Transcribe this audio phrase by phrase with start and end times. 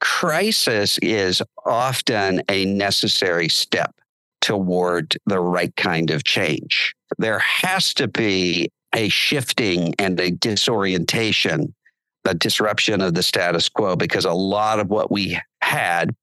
[0.00, 3.94] crisis is often a necessary step
[4.40, 6.94] toward the right kind of change.
[7.18, 11.74] There has to be a shifting and a disorientation,
[12.24, 16.14] a disruption of the status quo, because a lot of what we had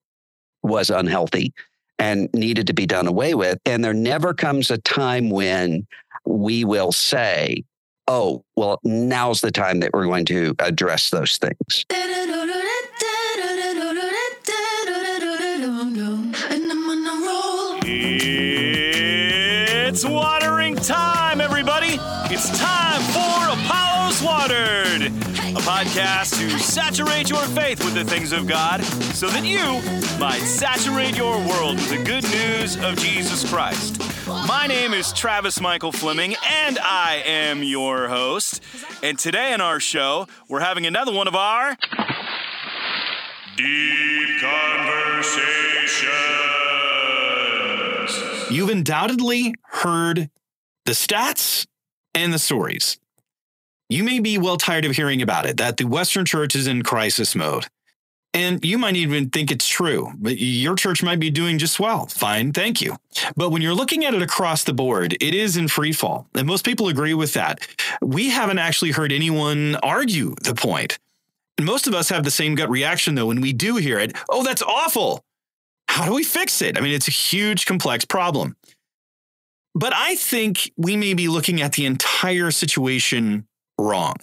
[0.64, 1.54] was unhealthy
[2.00, 3.60] and needed to be done away with.
[3.66, 5.88] And there never comes a time when
[6.26, 7.64] we will say,
[8.08, 11.86] oh, well, now's the time that we're going to address those things.
[19.98, 21.98] It's watering time, everybody.
[22.32, 28.46] It's time for Apollos Watered, a podcast to saturate your faith with the things of
[28.46, 29.82] God so that you
[30.20, 34.00] might saturate your world with the good news of Jesus Christ.
[34.28, 38.62] My name is Travis Michael Fleming, and I am your host.
[39.02, 41.76] And today in our show, we're having another one of our
[43.56, 46.57] Deep Conversations.
[48.50, 50.30] You've undoubtedly heard
[50.86, 51.68] the stats
[52.14, 52.98] and the stories.
[53.90, 56.84] You may be well tired of hearing about it that the Western church is in
[56.84, 57.66] crisis mode.
[58.34, 62.06] And you might even think it's true, but your church might be doing just well.
[62.06, 62.96] Fine, thank you.
[63.36, 66.28] But when you're looking at it across the board, it is in free fall.
[66.36, 67.68] And most people agree with that.
[68.02, 71.00] We haven't actually heard anyone argue the point.
[71.60, 74.16] Most of us have the same gut reaction, though, when we do hear it.
[74.30, 75.24] Oh, that's awful
[75.88, 76.78] how do we fix it?
[76.78, 78.56] I mean, it's a huge, complex problem.
[79.74, 83.48] But I think we may be looking at the entire situation
[83.80, 84.16] wrong.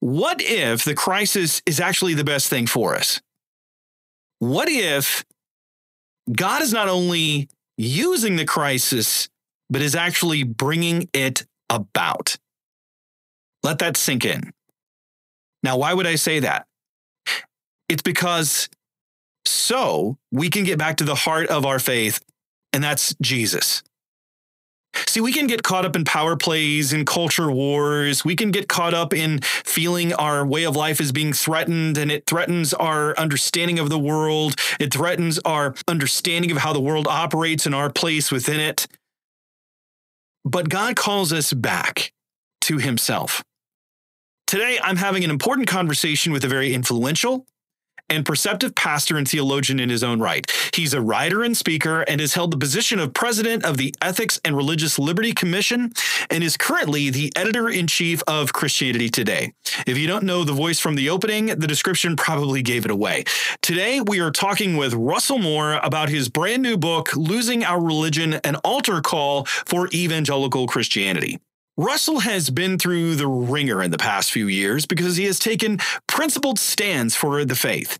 [0.00, 3.20] What if the crisis is actually the best thing for us?
[4.38, 5.24] What if
[6.32, 9.28] God is not only using the crisis,
[9.68, 12.38] but is actually bringing it about?
[13.62, 14.52] Let that sink in.
[15.62, 16.66] Now, why would I say that?
[17.90, 18.70] It's because
[19.44, 22.20] so we can get back to the heart of our faith,
[22.72, 23.82] and that's Jesus.
[25.06, 28.24] See, we can get caught up in power plays and culture wars.
[28.24, 32.10] We can get caught up in feeling our way of life is being threatened and
[32.10, 34.56] it threatens our understanding of the world.
[34.80, 38.86] It threatens our understanding of how the world operates and our place within it.
[40.44, 42.12] But God calls us back
[42.62, 43.44] to Himself.
[44.46, 47.46] Today, I'm having an important conversation with a very influential
[48.10, 50.50] and perceptive pastor and theologian in his own right.
[50.74, 54.40] He's a writer and speaker and has held the position of president of the Ethics
[54.44, 55.92] and Religious Liberty Commission
[56.28, 59.52] and is currently the editor in chief of Christianity Today.
[59.86, 63.24] If you don't know the voice from the opening, the description probably gave it away.
[63.62, 68.34] Today, we are talking with Russell Moore about his brand new book, Losing Our Religion
[68.44, 71.38] An Altar Call for Evangelical Christianity.
[71.80, 75.78] Russell has been through the wringer in the past few years because he has taken
[76.06, 77.98] principled stands for the faith.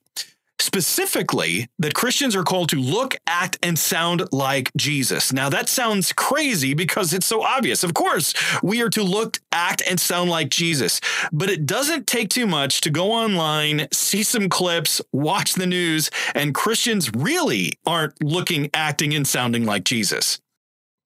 [0.59, 5.33] Specifically, that Christians are called to look, act, and sound like Jesus.
[5.33, 7.83] Now, that sounds crazy because it's so obvious.
[7.83, 11.01] Of course, we are to look, act, and sound like Jesus.
[11.33, 16.11] But it doesn't take too much to go online, see some clips, watch the news,
[16.35, 20.39] and Christians really aren't looking, acting, and sounding like Jesus.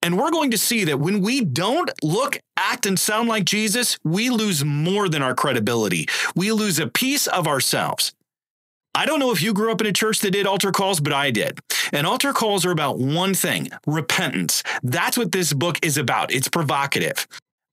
[0.05, 3.99] And we're going to see that when we don't look, act, and sound like Jesus,
[4.05, 6.07] we lose more than our credibility.
[6.37, 8.13] We lose a piece of ourselves.
[8.95, 11.15] I don't know if you grew up in a church that did altar calls, but
[11.15, 11.59] I did.
[11.91, 14.63] And altar calls are about one thing repentance.
[14.83, 16.31] That's what this book is about.
[16.31, 17.27] It's provocative.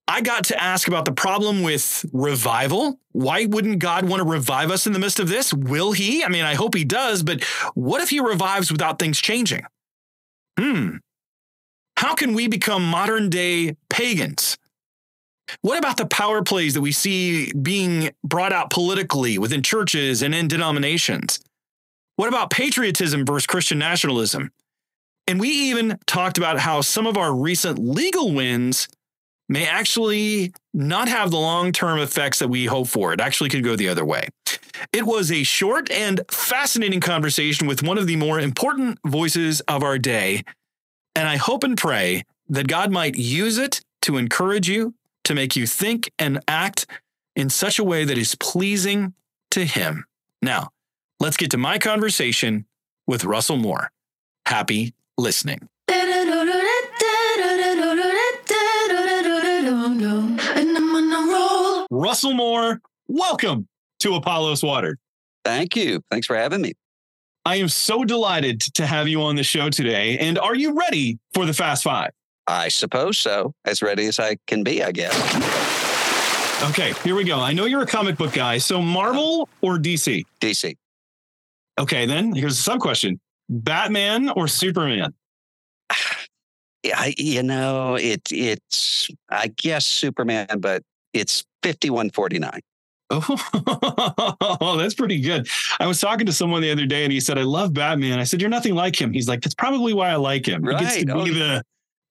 [0.08, 2.98] I got to ask about the problem with revival.
[3.12, 5.52] Why wouldn't God want to revive us in the midst of this?
[5.52, 6.24] Will He?
[6.24, 7.44] I mean, I hope He does, but
[7.74, 9.66] what if He revives without things changing?
[10.58, 10.96] Hmm,
[12.02, 14.58] how can we become modern day pagans?
[15.60, 20.34] What about the power plays that we see being brought out politically within churches and
[20.34, 21.38] in denominations?
[22.16, 24.50] What about patriotism versus Christian nationalism?
[25.28, 28.88] And we even talked about how some of our recent legal wins
[29.48, 33.12] may actually not have the long term effects that we hope for.
[33.12, 34.26] It actually could go the other way.
[34.92, 39.84] It was a short and fascinating conversation with one of the more important voices of
[39.84, 40.42] our day,
[41.14, 44.94] and I hope and pray that God might use it to encourage you,
[45.24, 46.86] to make you think and act
[47.36, 49.14] in such a way that is pleasing
[49.50, 50.04] to Him.
[50.40, 50.68] Now,
[51.20, 52.66] let's get to my conversation
[53.06, 53.90] with Russell Moore.
[54.46, 55.68] Happy listening.
[61.90, 63.68] Russell Moore, welcome
[64.00, 64.98] to Apollos Watered.
[65.44, 66.02] Thank you.
[66.10, 66.72] Thanks for having me.
[67.44, 70.18] I am so delighted to have you on the show today.
[70.18, 72.12] And are you ready for the Fast Five?
[72.46, 73.54] I suppose so.
[73.64, 75.14] As ready as I can be, I guess.
[76.70, 77.40] Okay, here we go.
[77.40, 78.58] I know you're a comic book guy.
[78.58, 80.22] So Marvel or DC?
[80.40, 80.76] DC.
[81.80, 83.18] Okay, then here's a sub question
[83.48, 85.12] Batman or Superman?
[86.84, 92.60] I, you know, it it's I guess Superman, but it's fifty one forty nine.
[93.12, 95.46] Oh, that's pretty good.
[95.78, 98.18] I was talking to someone the other day and he said, I love Batman.
[98.18, 99.12] I said, You're nothing like him.
[99.12, 100.64] He's like, That's probably why I like him.
[100.64, 101.62] He gets to Oh, be the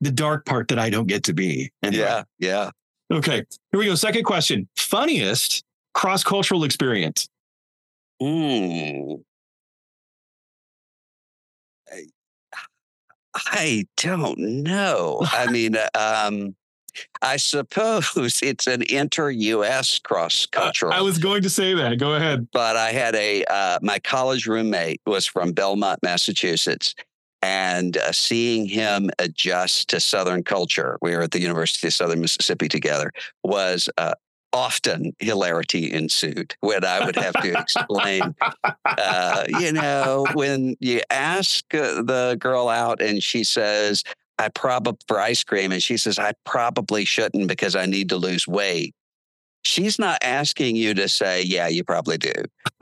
[0.01, 1.71] the dark part that I don't get to be.
[1.83, 2.03] Anyway.
[2.03, 2.69] Yeah, yeah.
[3.11, 3.43] Okay.
[3.71, 3.95] Here we go.
[3.95, 4.67] Second question.
[4.75, 5.63] Funniest
[5.93, 7.27] cross-cultural experience.
[8.21, 9.21] Mm.
[11.91, 12.03] I,
[13.35, 15.19] I don't know.
[15.21, 16.55] I mean, um,
[17.21, 19.99] I suppose it's an inter-U.S.
[19.99, 20.93] cross-cultural.
[20.93, 21.97] Uh, I was going to say that.
[21.99, 22.47] Go ahead.
[22.51, 26.95] but I had a uh, my college roommate was from Belmont, Massachusetts,
[27.41, 32.21] and uh, seeing him adjust to Southern culture, we were at the University of Southern
[32.21, 33.11] Mississippi together,
[33.43, 34.13] was uh,
[34.53, 38.35] often hilarity ensued when I would have to explain.
[38.85, 44.03] uh, you know, when you ask uh, the girl out and she says.
[44.39, 48.17] I probably for ice cream, and she says, I probably shouldn't because I need to
[48.17, 48.95] lose weight
[49.63, 52.33] she's not asking you to say, yeah, you probably do.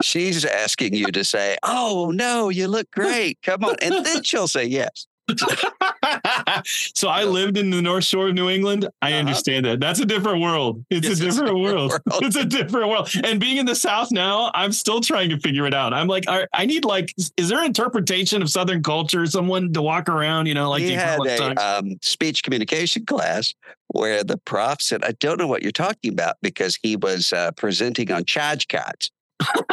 [0.02, 3.38] She's asking you to say, oh, no, you look great.
[3.42, 3.76] Come on.
[3.80, 5.06] And then she'll say yes.
[6.64, 8.88] so I lived in the North Shore of New England.
[9.02, 9.18] I Uh-huh.
[9.20, 9.80] understand that.
[9.80, 10.84] That's a different world.
[10.90, 11.90] It's a it's a different world.
[11.90, 12.22] world.
[12.22, 13.10] It's a different world.
[13.24, 15.92] And being in the South now, I'm still trying to figure it out.
[15.92, 19.24] I'm like, I, I need like, is there an interpretation of Southern culture?
[19.26, 23.54] Someone to walk around, you know, like he had a um, speech communication class
[23.88, 27.50] where the prof said, I don't know what you're talking about because he was uh,
[27.52, 29.10] presenting on charge cards.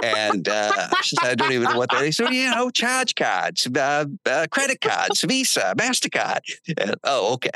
[0.03, 2.17] And uh, she said, I don't even know what that is.
[2.17, 6.39] So, you know, charge cards, uh, uh, credit cards, Visa, MasterCard.
[6.77, 7.49] And, oh, okay.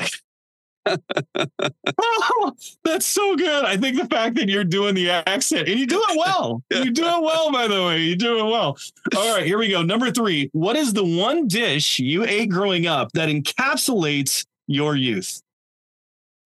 [0.86, 2.52] Oh,
[2.84, 3.64] that's so good.
[3.64, 6.62] I think the fact that you're doing the accent and you do it well.
[6.70, 8.00] You do it well, by the way.
[8.00, 8.76] You do it well.
[9.16, 9.82] All right, here we go.
[9.82, 10.50] Number three.
[10.52, 15.42] What is the one dish you ate growing up that encapsulates your youth?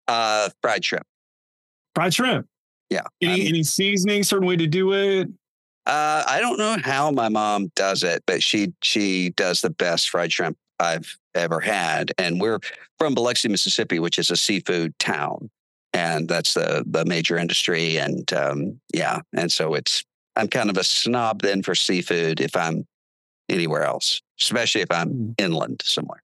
[0.06, 1.06] Uh, fried shrimp.
[1.94, 2.46] Fried shrimp.
[2.90, 3.02] Yeah.
[3.20, 5.28] Any I'm- any seasoning, certain way to do it?
[5.86, 10.10] Uh, I don't know how my mom does it, but she she does the best
[10.10, 12.12] fried shrimp I've ever had.
[12.18, 12.58] And we're
[12.98, 15.48] from Biloxi, Mississippi, which is a seafood town,
[15.92, 17.98] and that's the the major industry.
[17.98, 20.04] And um, yeah, and so it's
[20.34, 22.86] I'm kind of a snob then for seafood if I'm
[23.48, 26.22] anywhere else, especially if I'm inland somewhere.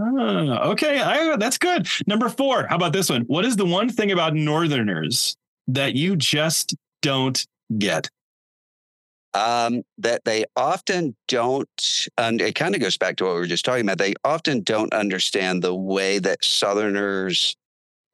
[0.00, 1.86] Ah, okay, I, that's good.
[2.06, 2.66] Number four.
[2.68, 3.22] How about this one?
[3.22, 5.36] What is the one thing about Northerners
[5.68, 7.44] that you just don't
[7.78, 8.08] get?
[9.34, 13.46] Um, that they often don't, and it kind of goes back to what we were
[13.46, 13.98] just talking about.
[13.98, 17.56] They often don't understand the way that Southerners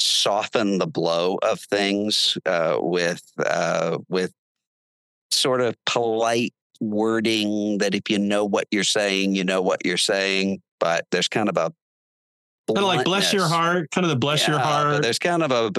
[0.01, 4.33] soften the blow of things uh, with uh, with
[5.31, 7.79] sort of polite wording.
[7.79, 10.63] That if you know what you're saying, you know what you're saying.
[10.81, 11.73] But there's kind of a
[12.69, 15.03] Kind of like bless your heart, kind of the bless your Yeah, but heart.
[15.03, 15.73] There's kind of a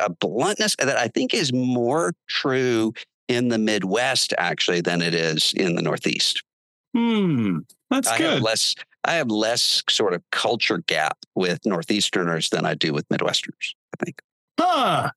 [0.00, 2.92] a bluntness that I think is more true
[3.28, 6.42] in the Midwest actually than it is in the Northeast.
[6.94, 7.58] Hmm,
[7.90, 8.34] that's I good.
[8.34, 8.74] have less.
[9.04, 13.74] I have less sort of culture gap with Northeasterners than I do with Midwesterners.
[13.98, 14.22] I think.
[14.58, 15.10] Huh.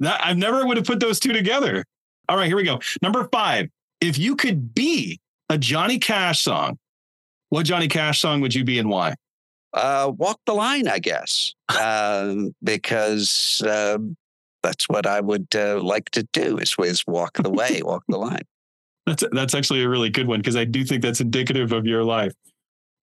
[0.00, 1.84] That I never would have put those two together.
[2.28, 2.80] All right, here we go.
[3.02, 3.68] Number five.
[4.00, 6.78] If you could be a Johnny Cash song,
[7.50, 9.14] what Johnny Cash song would you be and why?
[9.72, 13.98] Uh, walk the line, I guess, um, because uh,
[14.62, 16.58] that's what I would uh, like to do.
[16.58, 18.42] Is, is walk the way, walk the line.
[19.06, 22.04] That's that's actually a really good one because I do think that's indicative of your
[22.04, 22.32] life.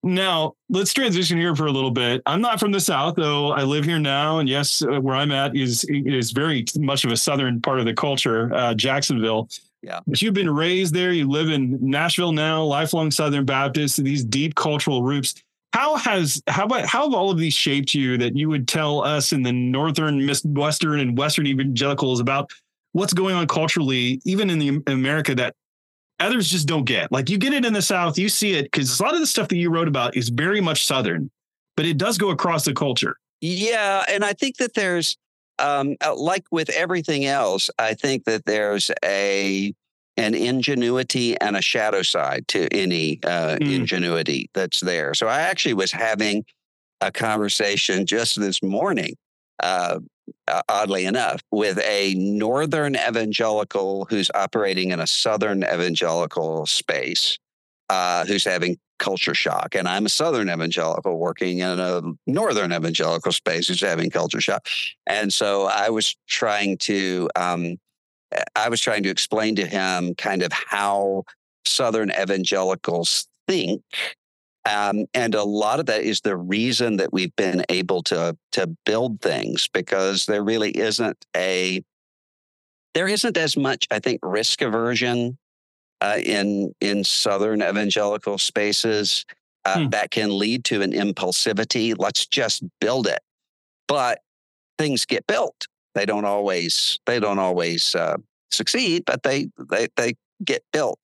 [0.01, 2.21] Now, let's transition here for a little bit.
[2.25, 4.39] I'm not from the South, though I live here now.
[4.39, 7.85] And yes, uh, where I'm at is is very much of a Southern part of
[7.85, 9.49] the culture, uh, Jacksonville.
[9.81, 9.99] Yeah.
[10.07, 11.11] But you've been raised there.
[11.11, 15.35] You live in Nashville now, lifelong Southern Baptist, these deep cultural roots.
[15.73, 19.03] How has how about how have all of these shaped you that you would tell
[19.03, 22.51] us in the northern, western and Western evangelicals about
[22.93, 25.55] what's going on culturally, even in the America that
[26.19, 27.11] others just don't get.
[27.11, 29.27] Like you get it in the South, you see it because a lot of the
[29.27, 31.29] stuff that you wrote about is very much Southern,
[31.77, 33.17] but it does go across the culture.
[33.41, 35.17] Yeah, and I think that there's,
[35.59, 39.73] um, uh, like with everything else, I think that there's a
[40.19, 43.75] an ingenuity and a shadow side to any uh, Mm.
[43.77, 45.13] ingenuity that's there.
[45.13, 46.45] So I actually was having
[47.01, 49.15] a conversation just this morning,
[49.63, 49.99] uh,
[50.67, 57.37] oddly enough, with a northern evangelical who's operating in a southern evangelical space,
[57.89, 59.75] uh, who's having culture shock.
[59.75, 64.67] And I'm a Southern evangelical working in a Northern evangelical space who's having culture shock.
[65.07, 67.77] And so I was trying to, um,
[68.55, 71.23] I was trying to explain to him kind of how
[71.65, 73.81] Southern evangelicals think.
[74.69, 78.67] Um, and a lot of that is the reason that we've been able to to
[78.85, 81.83] build things because there really isn't a
[82.93, 85.37] there isn't as much, I think, risk aversion
[86.01, 89.25] uh, in in Southern evangelical spaces
[89.65, 89.89] uh, hmm.
[89.89, 91.95] that can lead to an impulsivity.
[91.97, 93.21] Let's just build it,
[93.87, 94.19] but
[94.77, 95.67] things get built.
[95.99, 98.15] They don't always they don't always uh,
[98.51, 100.13] succeed, but they they they
[100.45, 100.97] get built.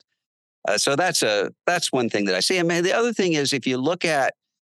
[0.65, 2.59] Uh, so that's a that's one thing that I see.
[2.59, 4.35] I mean, the other thing is if you look at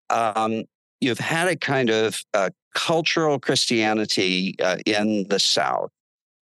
[0.09, 0.65] um,
[1.03, 5.91] you've had a kind of uh, cultural Christianity uh, in the South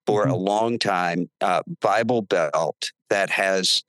[0.06, 0.30] for mm-hmm.
[0.30, 3.82] a long time, uh, Bible Belt that has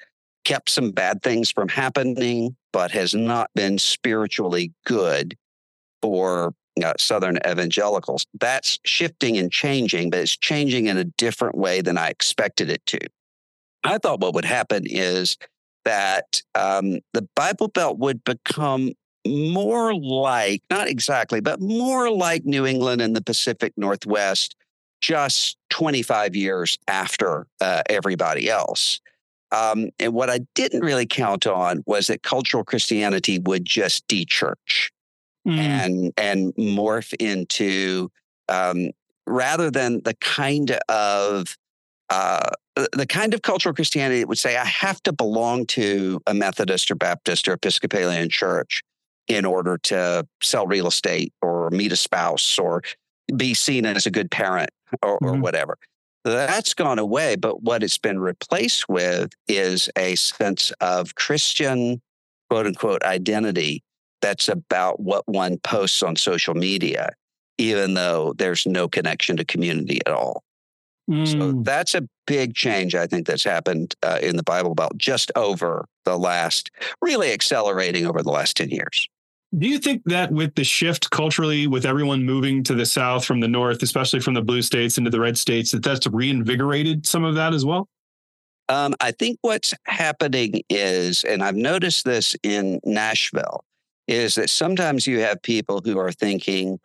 [0.45, 5.37] kept some bad things from happening, but has not been spiritually good
[6.01, 8.25] for uh, Southern evangelicals.
[8.39, 12.85] That's shifting and changing, but it's changing in a different way than I expected it
[12.87, 12.99] to.
[13.83, 15.37] I thought what would happen is
[15.85, 18.93] that um, the Bible Belt would become
[19.27, 24.55] more like, not exactly, but more like New England and the Pacific Northwest
[25.01, 28.99] just 25 years after uh, everybody else.
[29.51, 34.91] Um, and what I didn't really count on was that cultural Christianity would just de-church
[35.45, 35.57] mm.
[35.57, 38.09] and and morph into
[38.49, 38.91] um,
[39.27, 41.57] rather than the kind of
[42.09, 42.49] uh,
[42.91, 46.91] the kind of cultural Christianity that would say, I have to belong to a Methodist
[46.91, 48.83] or Baptist or Episcopalian church
[49.27, 52.83] in order to sell real estate or meet a spouse or
[53.35, 54.69] be seen as a good parent
[55.01, 55.25] or, mm-hmm.
[55.25, 55.77] or whatever.
[56.23, 57.35] That's gone away.
[57.35, 62.01] But what it's been replaced with is a sense of Christian,
[62.49, 63.83] quote unquote, identity
[64.25, 67.11] that's about what one posts on social media,
[67.59, 70.43] even though there's no connection to community at all.
[71.07, 71.27] Mm.
[71.27, 75.31] So that's a big change, I think, that's happened uh, in the Bible Belt just
[75.35, 76.71] over the last,
[77.03, 79.07] really accelerating over the last 10 years.
[79.55, 83.41] Do you think that with the shift culturally, with everyone moving to the South from
[83.41, 87.23] the North, especially from the blue states into the red states, that that's reinvigorated some
[87.23, 87.87] of that as well?
[88.69, 93.63] Um, I think what's happening is, and I've noticed this in Nashville,
[94.07, 96.79] is that sometimes you have people who are thinking,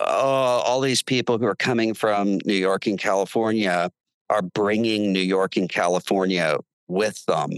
[0.00, 3.90] oh, all these people who are coming from New York and California
[4.30, 6.56] are bringing New York and California
[6.88, 7.50] with them.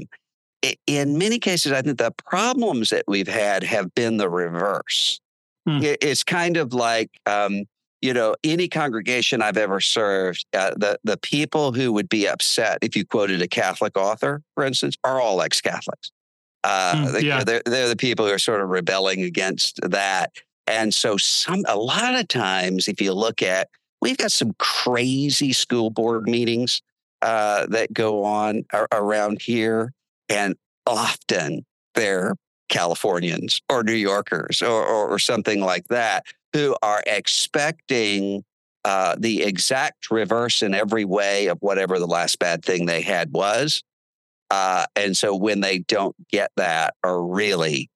[0.86, 5.20] In many cases, I think the problems that we've had have been the reverse.
[5.66, 5.80] Hmm.
[5.82, 7.64] It's kind of like, um,
[8.00, 12.78] you know, any congregation I've ever served, uh, the the people who would be upset
[12.82, 16.12] if you quoted a Catholic author, for instance, are all ex-Catholics.
[16.64, 17.44] Uh, mm, yeah.
[17.44, 20.32] they're, they're the people who are sort of rebelling against that.
[20.66, 23.68] And so some a lot of times, if you look at,
[24.00, 26.80] we've got some crazy school board meetings
[27.20, 29.92] uh, that go on ar- around here,
[30.28, 30.56] and
[30.86, 32.34] often they're
[32.70, 38.42] Californians or New Yorkers or, or, or something like that who are expecting
[38.84, 43.32] uh, the exact reverse in every way of whatever the last bad thing they had
[43.32, 43.82] was.
[44.54, 47.90] Uh, and so when they don't get that, are really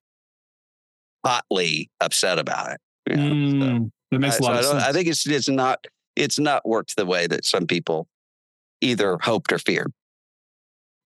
[1.24, 2.80] hotly upset about it.
[3.08, 3.32] You know?
[3.32, 4.88] mm, so, that makes a lot so of I sense.
[4.88, 5.86] I think it's it's not
[6.16, 8.08] it's not worked the way that some people
[8.80, 9.92] either hoped or feared.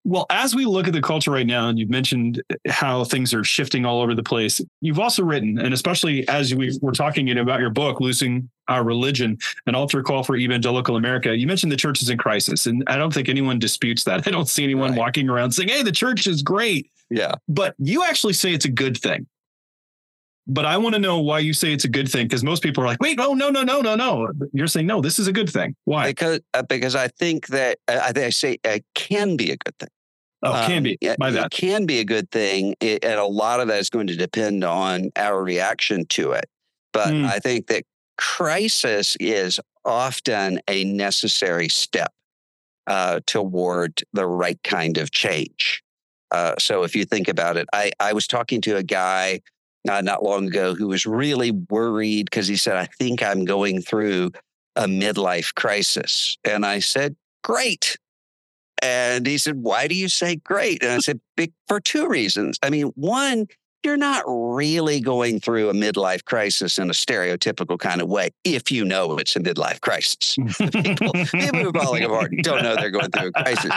[0.04, 3.44] Well, as we look at the culture right now, and you've mentioned how things are
[3.44, 7.60] shifting all over the place, you've also written, and especially as we were talking about
[7.60, 12.02] your book, Losing Our Religion, an altar call for evangelical America, you mentioned the church
[12.02, 12.66] is in crisis.
[12.66, 14.26] And I don't think anyone disputes that.
[14.26, 14.98] I don't see anyone right.
[14.98, 16.90] walking around saying, hey, the church is great.
[17.10, 17.34] Yeah.
[17.48, 19.26] But you actually say it's a good thing.
[20.46, 22.82] But I want to know why you say it's a good thing because most people
[22.82, 24.28] are like, wait, oh no, no, no, no, no.
[24.52, 25.76] You're saying no, this is a good thing.
[25.84, 26.08] Why?
[26.08, 29.78] Because uh, because I think that uh, I, I say it can be a good
[29.78, 29.88] thing.
[30.42, 30.98] Oh, um, can be.
[31.18, 31.46] My bad.
[31.46, 34.16] It can be a good thing, it, and a lot of that is going to
[34.16, 36.46] depend on our reaction to it.
[36.92, 37.24] But mm.
[37.24, 37.84] I think that
[38.22, 42.12] crisis is often a necessary step
[42.86, 45.82] uh, toward the right kind of change.
[46.30, 49.40] Uh, so if you think about it, I, I was talking to a guy
[49.90, 53.82] uh, not long ago who was really worried because he said, I think I'm going
[53.82, 54.30] through
[54.76, 56.38] a midlife crisis.
[56.44, 57.98] And I said, Great.
[58.80, 60.84] And he said, Why do you say great?
[60.84, 61.20] And I said,
[61.66, 62.56] For two reasons.
[62.62, 63.48] I mean, one,
[63.84, 68.70] you're not really going through a midlife crisis in a stereotypical kind of way if
[68.70, 70.36] you know it's a midlife crisis.
[70.58, 73.72] people, people who are falling apart don't know they're going through a crisis.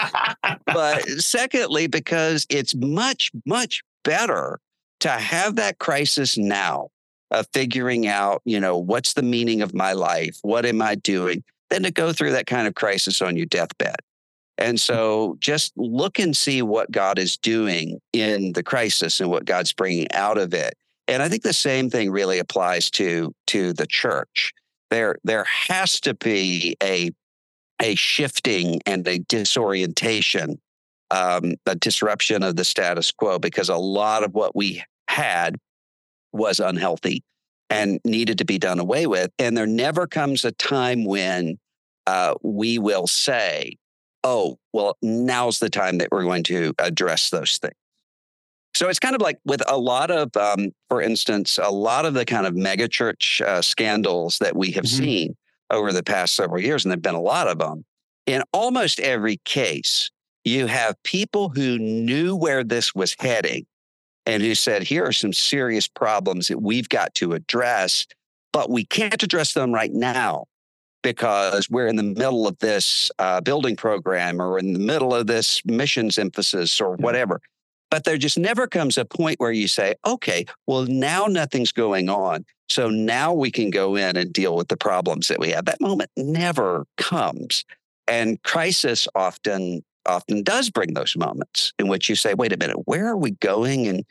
[0.65, 4.59] But secondly, because it's much, much better
[5.01, 6.89] to have that crisis now
[7.31, 10.37] of figuring out, you know, what's the meaning of my life?
[10.41, 11.43] What am I doing?
[11.69, 13.95] Than to go through that kind of crisis on your deathbed.
[14.57, 19.45] And so just look and see what God is doing in the crisis and what
[19.45, 20.75] God's bringing out of it.
[21.07, 24.53] And I think the same thing really applies to to the church.
[24.89, 27.11] There there has to be a
[27.81, 30.59] a shifting and a disorientation,
[31.11, 35.57] um, a disruption of the status quo, because a lot of what we had
[36.31, 37.23] was unhealthy
[37.69, 39.31] and needed to be done away with.
[39.37, 41.57] And there never comes a time when
[42.07, 43.77] uh, we will say,
[44.25, 47.75] oh, well, now's the time that we're going to address those things.
[48.73, 52.13] So it's kind of like with a lot of, um, for instance, a lot of
[52.13, 55.03] the kind of megachurch uh, scandals that we have mm-hmm.
[55.03, 55.37] seen
[55.69, 57.85] over the past several years, and there've been a lot of them.
[58.25, 60.09] In almost every case,
[60.43, 63.65] you have people who knew where this was heading
[64.25, 68.07] and who said, here are some serious problems that we've got to address,
[68.51, 70.47] but we can't address them right now
[71.05, 75.27] because we're in the middle of this uh, building program or in the middle of
[75.27, 77.39] this missions emphasis or whatever.
[77.91, 82.09] But there just never comes a point where you say, okay, well, now nothing's going
[82.09, 82.43] on.
[82.69, 85.65] So now we can go in and deal with the problems that we have.
[85.65, 87.65] That moment never comes.
[88.07, 92.87] And crisis often often does bring those moments in which you say, wait a minute,
[92.87, 93.87] where are we going?
[93.87, 94.05] And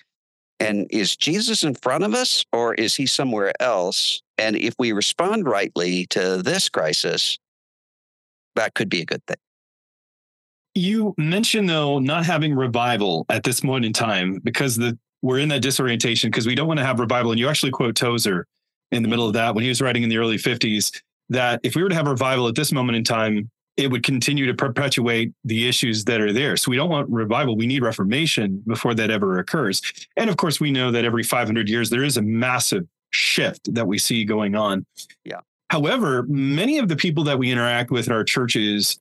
[0.60, 4.22] and is Jesus in front of us or is he somewhere else?
[4.38, 7.38] And if we respond rightly to this crisis,
[8.56, 9.36] that could be a good thing.
[10.74, 15.48] You mentioned though not having revival at this moment in time because the we're in
[15.48, 17.30] that disorientation because we don't want to have revival.
[17.32, 18.46] And you actually quote Tozer
[18.92, 21.00] in the middle of that when he was writing in the early 50s
[21.30, 24.44] that if we were to have revival at this moment in time, it would continue
[24.44, 26.58] to perpetuate the issues that are there.
[26.58, 27.56] So we don't want revival.
[27.56, 29.80] We need reformation before that ever occurs.
[30.18, 33.86] And of course, we know that every 500 years, there is a massive shift that
[33.86, 34.84] we see going on.
[35.24, 35.40] Yeah.
[35.70, 38.98] However, many of the people that we interact with in our churches,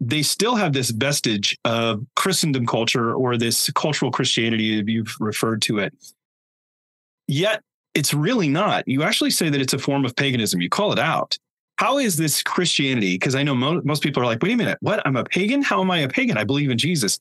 [0.00, 5.62] they still have this vestige of Christendom culture or this cultural Christianity, if you've referred
[5.62, 5.94] to it.
[7.28, 7.62] Yet
[7.94, 8.86] it's really not.
[8.88, 10.60] You actually say that it's a form of paganism.
[10.60, 11.38] You call it out
[11.76, 13.14] how is this Christianity?
[13.14, 15.02] Because I know mo- most people are like, wait a minute, what?
[15.04, 15.62] I'm a pagan?
[15.62, 16.36] How am I a pagan?
[16.36, 17.18] I believe in Jesus.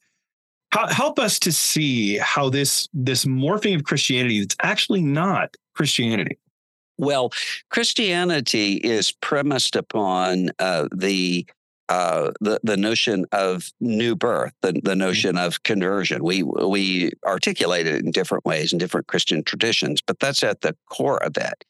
[0.72, 6.38] How, help us to see how this this morphing of Christianity it's actually not Christianity.
[6.98, 7.32] Well,
[7.70, 11.46] Christianity is premised upon uh, the
[11.90, 15.00] uh, the the notion of new birth, the, the mm-hmm.
[15.00, 16.24] notion of conversion.
[16.24, 20.76] We we articulate it in different ways in different Christian traditions, but that's at the
[20.90, 21.66] core of it.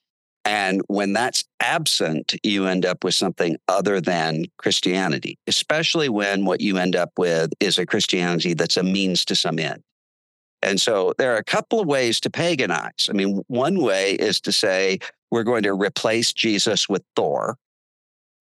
[0.46, 6.60] And when that's absent, you end up with something other than Christianity, especially when what
[6.60, 9.84] you end up with is a Christianity that's a means to some end.
[10.64, 13.10] And so there are a couple of ways to paganize.
[13.10, 15.00] I mean, one way is to say
[15.30, 17.58] we're going to replace Jesus with Thor.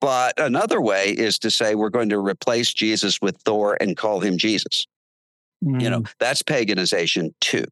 [0.00, 4.20] But another way is to say we're going to replace Jesus with Thor and call
[4.20, 4.86] him Jesus.
[5.64, 5.80] Mm.
[5.80, 6.14] You know, mm.
[6.18, 7.64] that's paganization too.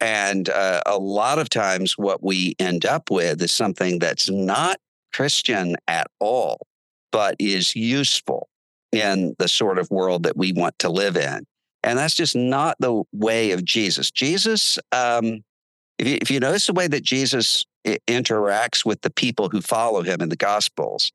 [0.00, 4.78] And uh, a lot of times, what we end up with is something that's not
[5.12, 6.66] Christian at all,
[7.12, 8.48] but is useful
[8.92, 11.44] in the sort of world that we want to live in.
[11.82, 14.10] And that's just not the way of Jesus.
[14.10, 15.42] Jesus, um,
[15.98, 20.02] if, you, if you notice the way that Jesus interacts with the people who follow
[20.02, 21.12] him in the Gospels,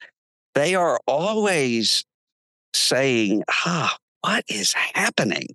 [0.56, 2.04] they are always
[2.74, 5.48] saying, ah, what is happening?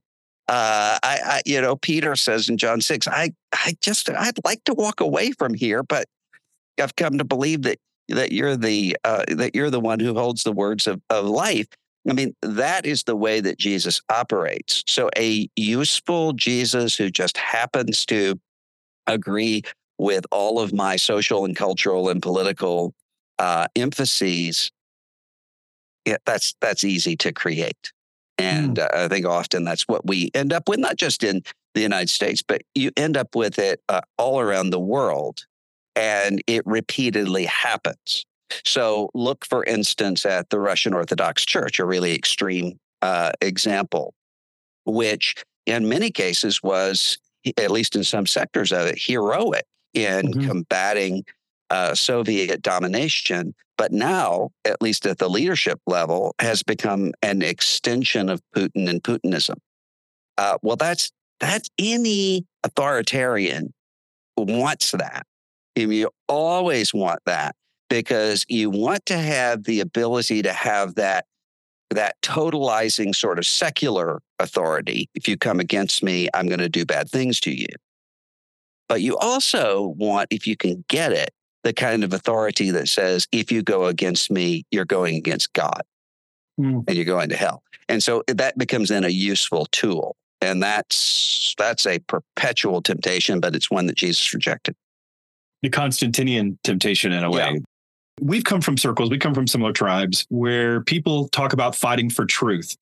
[0.50, 4.64] uh, I, I, you know, Peter says in John six, I, I just, I'd like
[4.64, 6.06] to walk away from here, but
[6.80, 10.42] I've come to believe that that you're the uh, that you're the one who holds
[10.42, 11.68] the words of, of life.
[12.08, 14.82] I mean, that is the way that Jesus operates.
[14.86, 18.40] So a useful Jesus who just happens to
[19.06, 19.62] agree
[19.98, 22.94] with all of my social and cultural and political
[23.38, 24.72] uh, emphases,
[26.06, 27.92] yeah, that's that's easy to create.
[28.38, 28.82] And mm.
[28.82, 31.42] uh, I think often that's what we end up with, not just in
[31.74, 35.44] the United States, but you end up with it uh, all around the world.
[35.96, 38.24] And it repeatedly happens.
[38.64, 44.14] So look, for instance, at the Russian Orthodox Church, a really extreme uh, example,
[44.84, 47.18] which in many cases was,
[47.56, 50.46] at least in some sectors of it, heroic in mm-hmm.
[50.46, 51.24] combating
[51.70, 58.28] uh, Soviet domination, but now, at least at the leadership level, has become an extension
[58.28, 59.56] of Putin and Putinism.
[60.36, 63.72] Uh, well, that's that's any authoritarian
[64.36, 65.26] wants that.
[65.76, 67.54] And you always want that
[67.90, 71.26] because you want to have the ability to have that
[71.90, 75.10] that totalizing sort of secular authority.
[75.14, 77.66] If you come against me, I'm going to do bad things to you.
[78.88, 81.30] But you also want, if you can get it,
[81.64, 85.82] the kind of authority that says, if you go against me, you're going against God.
[86.60, 86.84] mm.
[86.86, 87.62] and you're going to hell.
[87.88, 90.16] And so that becomes then a useful tool.
[90.40, 94.74] And that's that's a perpetual temptation, but it's one that Jesus rejected.
[95.62, 97.38] The Constantinian temptation in a way.
[97.38, 97.58] Yeah.
[98.20, 102.26] We've come from circles, we come from similar tribes where people talk about fighting for
[102.26, 102.76] truth.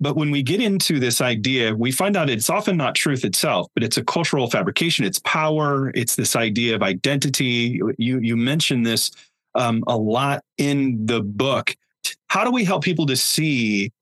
[0.00, 3.68] But when we get into this idea, we find out it's often not truth itself,
[3.74, 5.04] but it's a cultural fabrication.
[5.04, 5.90] It's power.
[5.94, 7.80] It's this idea of identity.
[7.96, 9.10] You you mentioned this
[9.54, 11.76] um, a lot in the book.
[12.28, 13.92] How do we help people to see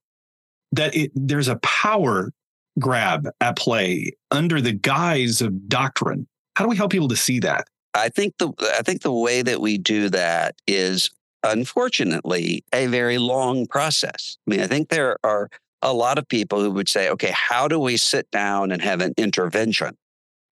[0.71, 2.31] that it, there's a power
[2.79, 6.27] grab at play under the guise of doctrine?
[6.55, 7.67] How do we help people to see that?
[7.93, 11.09] I think the I think the way that we do that is
[11.43, 14.37] unfortunately a very long process.
[14.47, 15.49] I mean, I think there are
[15.81, 19.01] a lot of people who would say, okay, how do we sit down and have
[19.01, 19.97] an intervention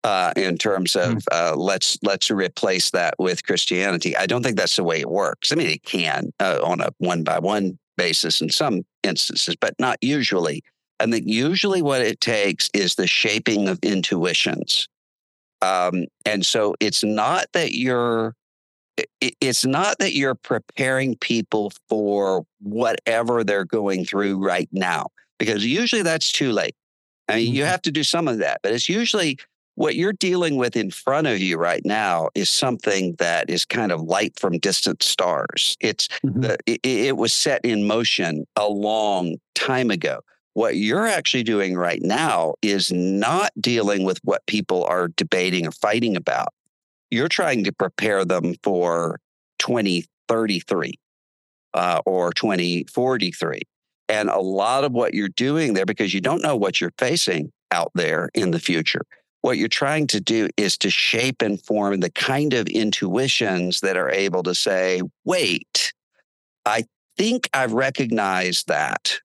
[0.03, 1.23] uh, in terms of mm.
[1.31, 4.17] uh, let's let's replace that with Christianity?
[4.17, 5.51] I don't think that's the way it works.
[5.51, 9.75] I mean, it can uh, on a one by one basis in some instances, but
[9.79, 10.63] not usually.
[10.99, 14.89] I think usually what it takes is the shaping of intuitions.
[15.61, 18.35] Um, and so it's not that you're
[19.21, 26.01] it's not that you're preparing people for whatever they're going through right now because usually
[26.01, 26.75] that's too late.
[27.29, 27.55] I mean, mm-hmm.
[27.55, 29.37] you have to do some of that, but it's usually
[29.75, 33.93] what you're dealing with in front of you right now is something that is kind
[33.93, 35.77] of light from distant stars.
[35.79, 36.41] It's mm-hmm.
[36.41, 40.19] the, it, it was set in motion a long time ago.
[40.53, 45.71] What you're actually doing right now is not dealing with what people are debating or
[45.71, 46.49] fighting about.
[47.11, 49.19] You're trying to prepare them for
[49.59, 50.93] 2033
[51.73, 53.61] uh, or 2043.
[54.07, 57.51] And a lot of what you're doing there, because you don't know what you're facing
[57.71, 59.01] out there in the future,
[59.41, 63.95] what you're trying to do is to shape and form the kind of intuitions that
[63.95, 65.93] are able to say, wait,
[66.65, 66.83] I
[67.17, 69.19] think I've recognized that.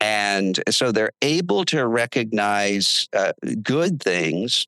[0.00, 3.32] And so they're able to recognize uh,
[3.62, 4.66] good things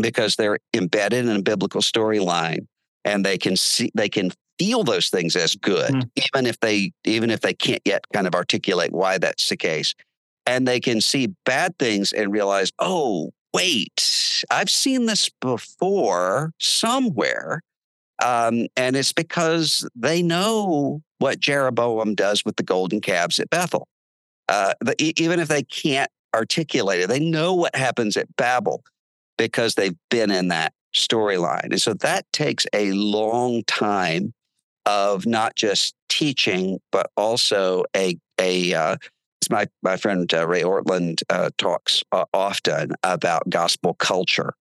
[0.00, 2.66] because they're embedded in a biblical storyline
[3.04, 6.10] and they can see, they can feel those things as good, mm.
[6.16, 9.94] even if they even if they can't yet kind of articulate why that's the case.
[10.46, 17.62] And they can see bad things and realize, oh, wait, I've seen this before somewhere.
[18.22, 23.88] Um, and it's because they know what Jeroboam does with the golden calves at Bethel.
[24.48, 28.82] Uh, the, even if they can't articulate it, they know what happens at Babel
[29.38, 31.70] because they've been in that storyline.
[31.70, 34.32] And so that takes a long time
[34.86, 38.96] of not just teaching, but also a a uh,
[39.50, 44.54] my my friend uh, Ray Ortlund uh, talks uh, often about gospel culture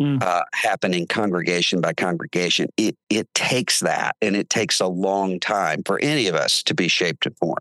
[0.00, 0.42] mm.
[0.52, 2.68] happening congregation by congregation.
[2.76, 6.74] It it takes that, and it takes a long time for any of us to
[6.74, 7.58] be shaped and formed.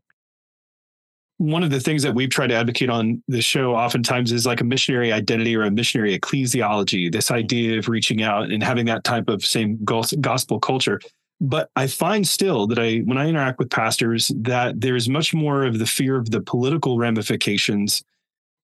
[1.38, 4.62] One of the things that we've tried to advocate on the show oftentimes is like
[4.62, 7.12] a missionary identity or a missionary ecclesiology.
[7.12, 11.00] This idea of reaching out and having that type of same gospel culture
[11.42, 15.66] but I find still that I, when I interact with pastors, that there's much more
[15.66, 18.04] of the fear of the political ramifications.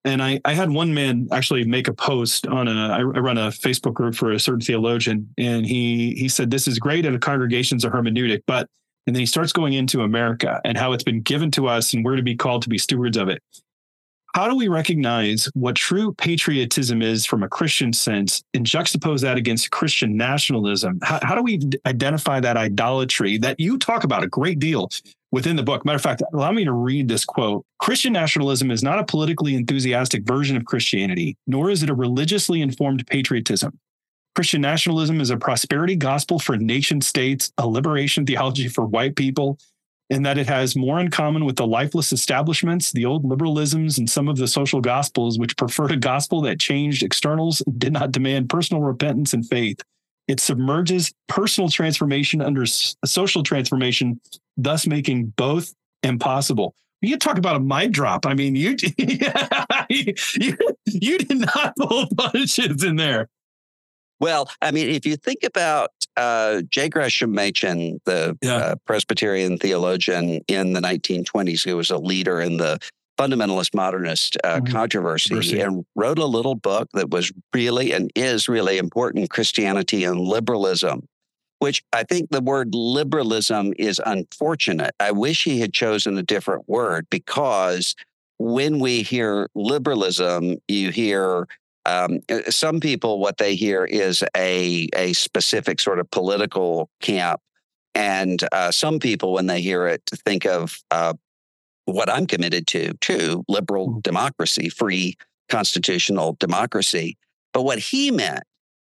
[0.04, 3.48] And I, I had one man actually make a post on a, I run a
[3.48, 7.20] Facebook group for a certain theologian, and he he said this is great at a
[7.20, 8.68] congregation's a hermeneutic, but
[9.06, 12.04] and then he starts going into America and how it's been given to us and
[12.04, 13.42] we're to be called to be stewards of it
[14.34, 19.36] how do we recognize what true patriotism is from a Christian sense and juxtapose that
[19.36, 20.98] against Christian nationalism?
[21.02, 24.88] How, how, do we identify that idolatry that you talk about a great deal
[25.32, 25.84] within the book?
[25.84, 29.54] Matter of fact, allow me to read this quote Christian nationalism is not a politically
[29.54, 33.78] enthusiastic version of Christianity, nor is it a religiously informed patriotism.
[34.34, 39.58] Christian nationalism is a prosperity gospel for nation states, a liberation theology for white people,
[40.08, 44.08] in that it has more in common with the lifeless establishments, the old liberalisms, and
[44.08, 48.12] some of the social gospels, which preferred a gospel that changed externals, and did not
[48.12, 49.80] demand personal repentance and faith.
[50.28, 54.20] It submerges personal transformation under social transformation,
[54.56, 56.74] thus making both impossible.
[57.00, 58.26] You talk about a mic drop.
[58.26, 63.28] I mean, you you, you did not pull punches in there.
[64.22, 66.88] Well, I mean, if you think about uh, J.
[66.88, 68.54] Gresham Machen, the yeah.
[68.54, 72.78] uh, Presbyterian theologian in the 1920s, who was a leader in the
[73.18, 74.72] fundamentalist modernist uh, mm-hmm.
[74.72, 80.20] controversy and wrote a little book that was really and is really important Christianity and
[80.20, 81.08] liberalism,
[81.58, 84.94] which I think the word liberalism is unfortunate.
[85.00, 87.96] I wish he had chosen a different word because
[88.38, 91.48] when we hear liberalism, you hear
[91.86, 97.40] um, uh, some people, what they hear is a, a specific sort of political camp.
[97.94, 101.14] And uh, some people, when they hear it, think of uh,
[101.84, 104.00] what I'm committed to, too liberal mm-hmm.
[104.00, 105.16] democracy, free
[105.48, 107.16] constitutional democracy.
[107.52, 108.44] But what he meant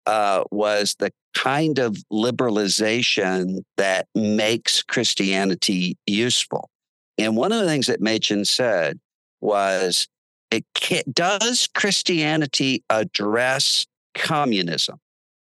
[0.05, 6.69] uh, was the kind of liberalization that makes Christianity useful.
[7.17, 8.99] And one of the things that Machen said
[9.39, 10.07] was,
[10.51, 14.99] it can, does Christianity address communism?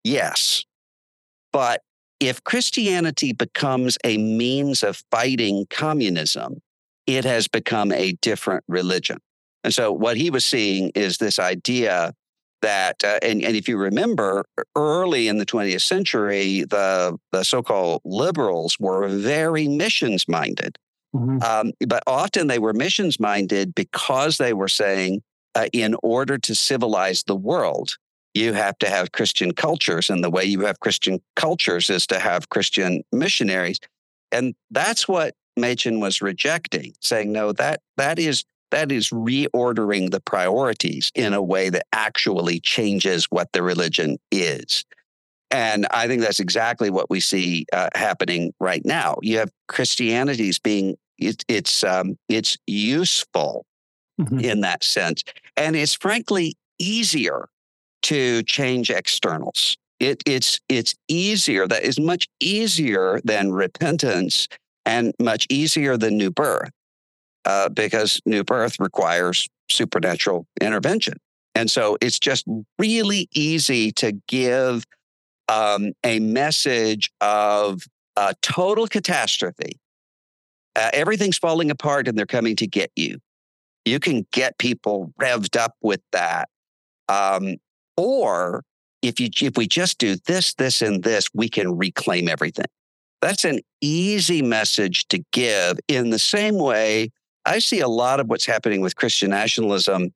[0.03, 0.65] Yes.
[1.53, 1.81] But
[2.19, 6.61] if Christianity becomes a means of fighting communism,
[7.07, 9.17] it has become a different religion.
[9.63, 12.13] And so what he was seeing is this idea
[12.61, 17.63] that, uh, and, and if you remember, early in the 20th century, the, the so
[17.63, 20.77] called liberals were very missions minded.
[21.15, 21.43] Mm-hmm.
[21.43, 25.21] Um, but often they were missions minded because they were saying,
[25.55, 27.97] uh, in order to civilize the world,
[28.33, 30.09] you have to have Christian cultures.
[30.09, 33.79] And the way you have Christian cultures is to have Christian missionaries.
[34.31, 40.21] And that's what Machen was rejecting, saying, no, that that is that is reordering the
[40.21, 44.85] priorities in a way that actually changes what the religion is.
[45.51, 49.17] And I think that's exactly what we see uh, happening right now.
[49.21, 53.65] You have Christianity's being it, it's um, it's useful
[54.19, 54.39] mm-hmm.
[54.39, 55.23] in that sense,
[55.55, 57.47] and it's frankly easier
[58.03, 59.77] to change externals.
[59.99, 61.67] It, it's it's easier.
[61.67, 64.47] That is much easier than repentance
[64.85, 66.71] and much easier than new birth,
[67.45, 71.17] uh, because new birth requires supernatural intervention.
[71.53, 72.45] And so it's just
[72.79, 74.85] really easy to give
[75.49, 77.83] um, a message of
[78.15, 79.80] a total catastrophe.
[80.75, 83.19] Uh, everything's falling apart and they're coming to get you.
[83.85, 86.49] You can get people revved up with that.
[87.09, 87.57] Um,
[87.97, 88.63] or
[89.01, 92.65] if you if we just do this, this, and this, we can reclaim everything.
[93.21, 95.79] That's an easy message to give.
[95.87, 97.11] In the same way,
[97.45, 100.13] I see a lot of what's happening with Christian nationalism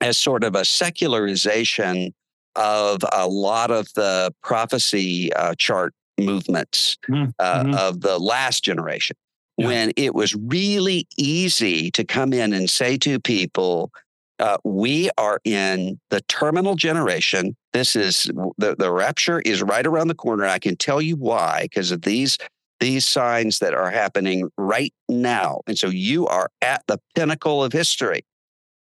[0.00, 2.12] as sort of a secularization
[2.56, 7.74] of a lot of the prophecy uh, chart movements mm, uh, mm-hmm.
[7.74, 9.16] of the last generation.
[9.56, 9.66] Yeah.
[9.66, 13.92] When it was really easy to come in and say to people,
[14.40, 17.56] uh, we are in the terminal generation.
[17.72, 18.24] This is
[18.58, 20.44] the, the rapture is right around the corner.
[20.44, 22.36] I can tell you why, because of these
[22.80, 25.60] these signs that are happening right now.
[25.66, 28.24] And so you are at the pinnacle of history.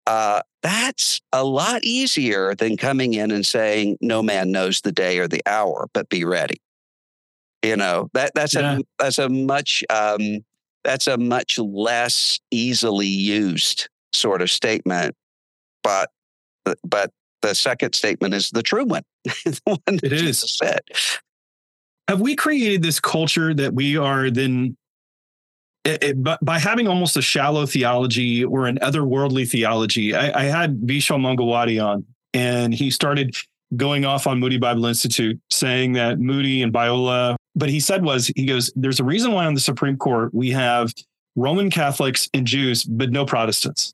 [0.07, 5.19] Uh, that's a lot easier than coming in and saying, no man knows the day
[5.19, 6.59] or the hour, but be ready.
[7.63, 8.79] You know, that that's yeah.
[8.79, 10.43] a that's a much um,
[10.85, 15.15] that's a much less easily used sort of statement
[15.83, 16.09] but
[16.83, 19.03] but the second statement is the true one.
[19.23, 20.81] the one it is said.
[22.07, 24.75] Have we created this culture that we are then
[25.83, 30.43] it, it, but by having almost a shallow theology or an otherworldly theology, I, I
[30.45, 33.35] had Vishal Mangalwadi on, and he started
[33.75, 38.27] going off on Moody Bible Institute, saying that Moody and Biola, but he said was
[38.35, 40.93] he goes, "There's a reason why on the Supreme Court we have
[41.35, 43.93] Roman Catholics and Jews, but no Protestants."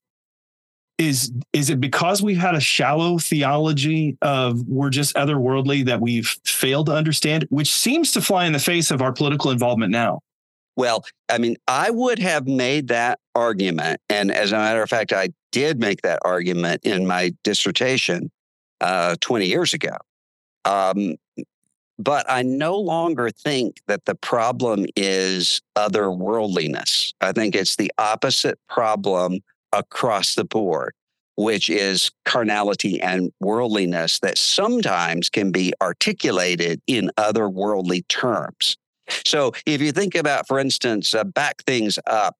[1.02, 6.38] is is it because we've had a shallow theology of we're just otherworldly that we've
[6.46, 10.20] failed to understand which seems to fly in the face of our political involvement now
[10.76, 15.12] well i mean i would have made that argument and as a matter of fact
[15.12, 18.30] i did make that argument in my dissertation
[18.82, 19.96] uh, 20 years ago
[20.66, 21.16] um,
[22.02, 27.14] but I no longer think that the problem is otherworldliness.
[27.22, 29.42] I think it's the opposite problem
[29.72, 30.94] across the board,
[31.36, 38.78] which is carnality and worldliness that sometimes can be articulated in otherworldly terms.
[39.24, 42.36] So if you think about, for instance, uh, back things up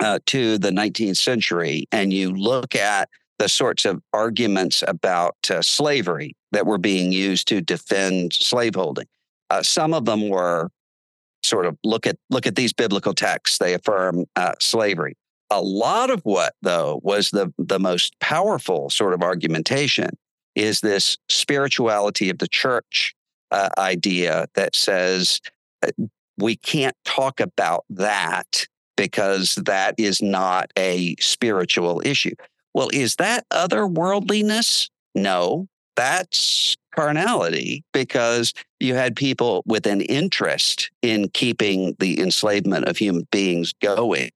[0.00, 3.08] uh, to the 19th century and you look at
[3.42, 9.06] the sorts of arguments about uh, slavery that were being used to defend slaveholding,
[9.50, 10.68] uh, some of them were
[11.42, 13.58] sort of look at look at these biblical texts.
[13.58, 15.16] They affirm uh, slavery.
[15.50, 20.10] A lot of what, though, was the, the most powerful sort of argumentation
[20.54, 23.12] is this spirituality of the church
[23.50, 25.40] uh, idea that says
[25.82, 25.90] uh,
[26.38, 32.36] we can't talk about that because that is not a spiritual issue.
[32.74, 34.88] Well, is that otherworldliness?
[35.14, 42.96] No, that's carnality because you had people with an interest in keeping the enslavement of
[42.96, 44.30] human beings going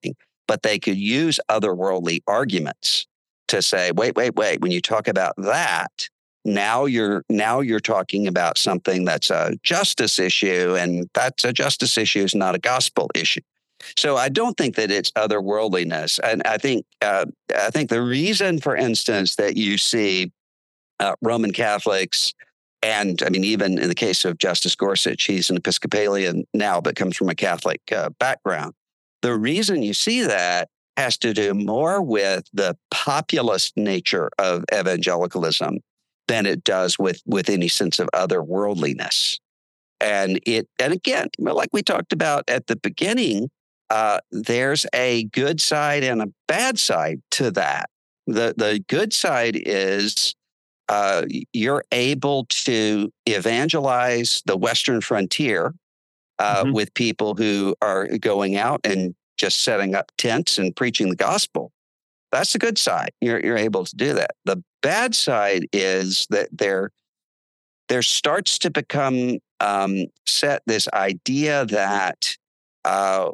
[0.46, 3.07] but they could use otherworldly arguments
[3.49, 6.09] to say, wait, wait, wait, when you talk about that,
[6.44, 11.99] now you're now you're talking about something that's a justice issue and that's a justice
[11.99, 13.40] issue is not a gospel issue
[13.97, 18.61] So I don't think that it's otherworldliness, and I think uh, I think the reason,
[18.61, 20.33] for instance, that you see
[20.99, 22.33] uh, Roman Catholics,
[22.83, 26.97] and I mean even in the case of Justice Gorsuch, he's an Episcopalian now, but
[26.97, 28.75] comes from a Catholic uh, background.
[29.23, 35.81] The reason you see that has to do more with the populist nature of evangelicalism
[36.29, 39.39] than it does with with any sense of otherworldliness.
[40.01, 43.51] And it and again, like we talked about at the beginning,
[43.90, 47.88] uh, there's a good side and a bad side to that.
[48.27, 50.35] The the good side is
[50.88, 55.75] uh, you're able to evangelize the Western frontier
[56.38, 56.72] uh, mm-hmm.
[56.72, 61.72] with people who are going out and just setting up tents and preaching the gospel.
[62.33, 63.11] That's the good side.
[63.20, 64.33] You're, you're able to do that.
[64.44, 66.90] The bad side is that there,
[67.88, 72.37] there starts to become um, set this idea that
[72.85, 73.31] uh,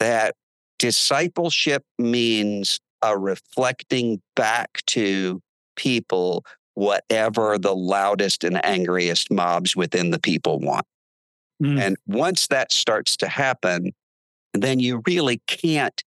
[0.00, 0.34] that
[0.78, 5.40] discipleship means a reflecting back to
[5.76, 10.84] people whatever the loudest and angriest mobs within the people want.
[11.62, 11.80] Mm.
[11.80, 13.92] And once that starts to happen,
[14.52, 16.02] then you really can't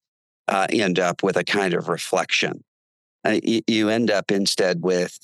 [0.47, 2.63] uh, end up with a kind of reflection.
[3.25, 5.17] Uh, you, you end up instead with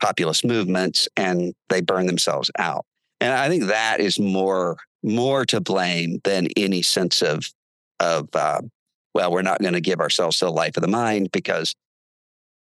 [0.00, 2.84] populist movements and they burn themselves out.
[3.20, 7.44] And I think that is more more to blame than any sense of
[8.00, 8.60] of uh,
[9.14, 11.74] well, we're not going to give ourselves to the life of the mind because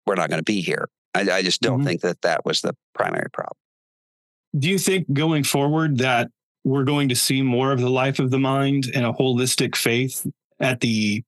[0.06, 0.88] we're not going to be here.
[1.14, 1.86] I, I just don't mm-hmm.
[1.86, 3.56] think that that was the primary problem.
[4.58, 6.30] Do you think going forward that
[6.64, 10.26] we're going to see more of the life of the mind and a holistic faith
[10.60, 11.22] at the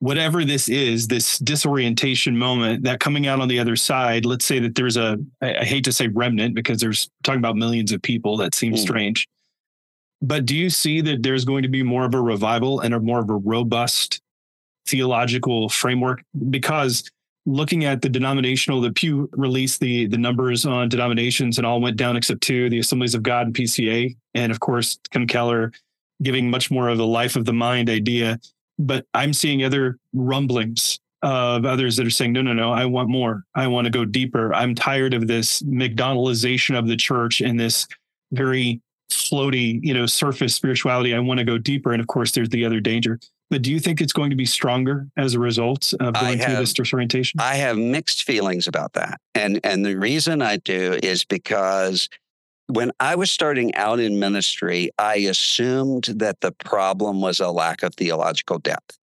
[0.00, 4.58] whatever this is, this disorientation moment, that coming out on the other side, let's say
[4.58, 8.36] that there's a, I hate to say remnant because there's talking about millions of people.
[8.36, 8.82] That seems mm.
[8.82, 9.26] strange.
[10.22, 13.00] But do you see that there's going to be more of a revival and a
[13.00, 14.22] more of a robust
[14.86, 16.22] theological framework?
[16.50, 17.04] Because
[17.44, 21.96] looking at the denominational, the Pew released the the numbers on denominations and all went
[21.96, 25.72] down except two, the Assemblies of God and PCA, and of course Tim Keller
[26.22, 28.38] giving much more of a life of the mind idea.
[28.78, 33.08] But I'm seeing other rumblings of others that are saying, no, no, no, I want
[33.08, 33.44] more.
[33.54, 34.54] I want to go deeper.
[34.54, 37.86] I'm tired of this McDonaldization of the church and this
[38.32, 41.14] very floaty, you know, surface spirituality.
[41.14, 41.92] I want to go deeper.
[41.92, 43.18] And of course, there's the other danger.
[43.48, 46.46] But do you think it's going to be stronger as a result of going have,
[46.46, 47.40] through this disorientation?
[47.40, 49.20] I have mixed feelings about that.
[49.34, 52.08] And and the reason I do is because
[52.66, 57.84] when I was starting out in ministry, I assumed that the problem was a lack
[57.84, 58.98] of theological depth.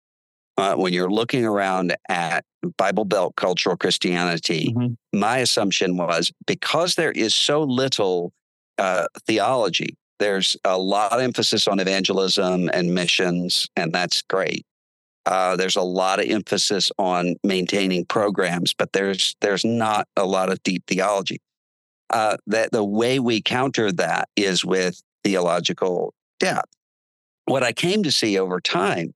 [0.58, 2.44] Uh, when you're looking around at
[2.78, 5.20] Bible Belt cultural Christianity, mm-hmm.
[5.20, 8.34] my assumption was because there is so little
[8.80, 14.66] uh, theology, there's a lot of emphasis on evangelism and missions, and that's great.
[15.26, 20.50] Uh, there's a lot of emphasis on maintaining programs, but there's there's not a lot
[20.50, 21.40] of deep theology.
[22.10, 26.74] Uh, that the way we counter that is with theological depth.
[27.46, 29.14] What I came to see over time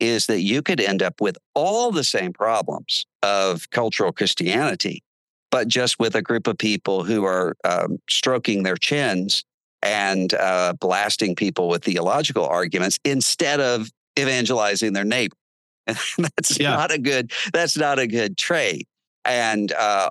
[0.00, 5.04] is that you could end up with all the same problems of cultural Christianity,
[5.52, 9.44] but just with a group of people who are um, stroking their chins
[9.82, 13.88] and uh, blasting people with theological arguments instead of
[14.18, 15.36] evangelizing their neighbor.
[15.86, 16.70] And that's yeah.
[16.70, 17.32] not a good.
[17.52, 18.86] That's not a good trade.
[19.24, 20.10] And uh,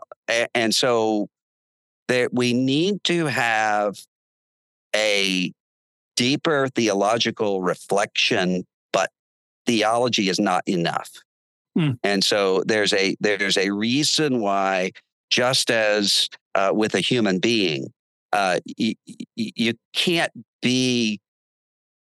[0.54, 1.30] and so
[2.10, 3.98] that we need to have
[4.94, 5.54] a
[6.18, 9.12] deeper theological reflection, but
[9.66, 11.10] theology is not enough.
[11.78, 11.92] Hmm.
[12.04, 14.92] And so there's a there's a reason why,
[15.32, 17.92] just as uh, with a human being,
[18.34, 18.94] uh, you,
[19.36, 21.20] you can't be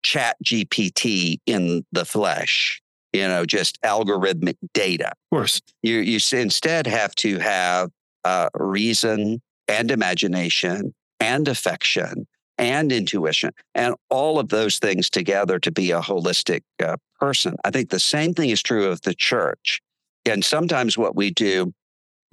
[0.04, 2.82] ChatGPT in the flesh,
[3.14, 5.10] you know, just algorithmic data.
[5.10, 5.62] Of course.
[5.82, 7.90] You, you instead have to have
[8.26, 15.72] uh, reason and imagination and affection and intuition and all of those things together to
[15.72, 17.56] be a holistic uh, person.
[17.64, 19.82] I think the same thing is true of the church.
[20.26, 21.74] And sometimes what we do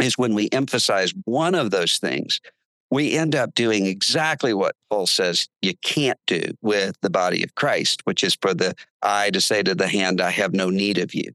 [0.00, 2.40] is when we emphasize one of those things,
[2.90, 7.54] we end up doing exactly what Paul says you can't do with the body of
[7.54, 10.98] Christ, which is for the eye to say to the hand, I have no need
[10.98, 11.32] of you.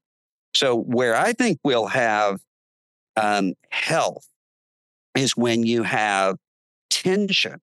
[0.53, 2.39] So, where I think we'll have
[3.15, 4.27] um, health
[5.15, 6.37] is when you have
[6.89, 7.61] tension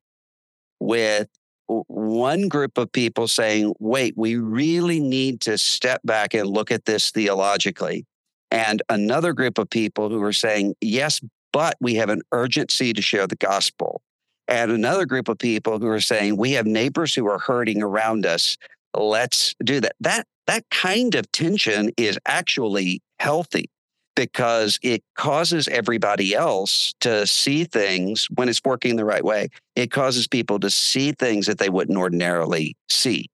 [0.80, 1.28] with
[1.66, 6.84] one group of people saying, wait, we really need to step back and look at
[6.84, 8.04] this theologically.
[8.52, 11.22] And another group of people who are saying, yes,
[11.54, 14.02] but we have an urgency to share the gospel.
[14.46, 18.26] And another group of people who are saying, we have neighbors who are hurting around
[18.26, 18.58] us.
[18.94, 19.94] let's do that.
[20.00, 23.70] That that kind of tension is actually healthy
[24.16, 29.48] because it causes everybody else to see things when it's working the right way.
[29.76, 33.30] It causes people to see things that they wouldn't ordinarily see.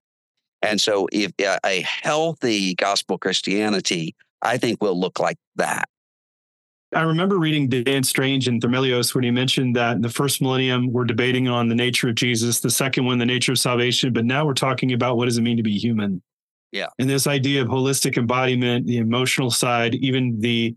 [0.62, 5.89] And so, if uh, a healthy gospel Christianity, I think, will look like that.
[6.95, 10.91] I remember reading Dan Strange and Themelios when he mentioned that in the first millennium,
[10.91, 14.24] we're debating on the nature of Jesus, the second one, the nature of salvation, but
[14.24, 16.22] now we're talking about what does it mean to be human?
[16.72, 16.86] Yeah.
[16.99, 20.74] And this idea of holistic embodiment, the emotional side, even the,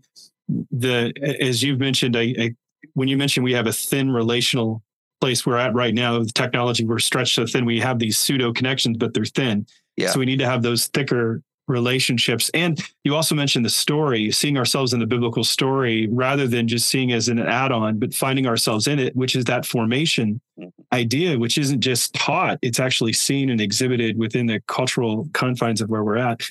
[0.70, 2.54] the as you've mentioned, I, I,
[2.92, 4.82] when you mentioned we have a thin relational
[5.22, 8.52] place we're at right now, the technology, we're stretched so thin, we have these pseudo
[8.52, 9.66] connections, but they're thin.
[9.96, 10.10] Yeah.
[10.10, 12.50] So we need to have those thicker relationships.
[12.54, 16.88] And you also mentioned the story, seeing ourselves in the biblical story rather than just
[16.88, 20.68] seeing as an add on, but finding ourselves in it, which is that formation mm-hmm.
[20.92, 25.88] idea, which isn't just taught, it's actually seen and exhibited within the cultural confines of
[25.88, 26.42] where we're at.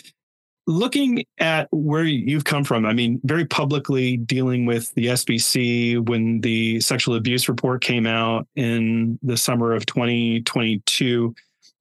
[0.68, 6.40] Looking at where you've come from, I mean, very publicly dealing with the SBC when
[6.42, 11.34] the sexual abuse report came out in the summer of 2022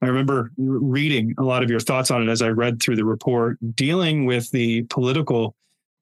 [0.02, 3.04] I remember reading a lot of your thoughts on it as I read through the
[3.04, 5.54] report, dealing with the political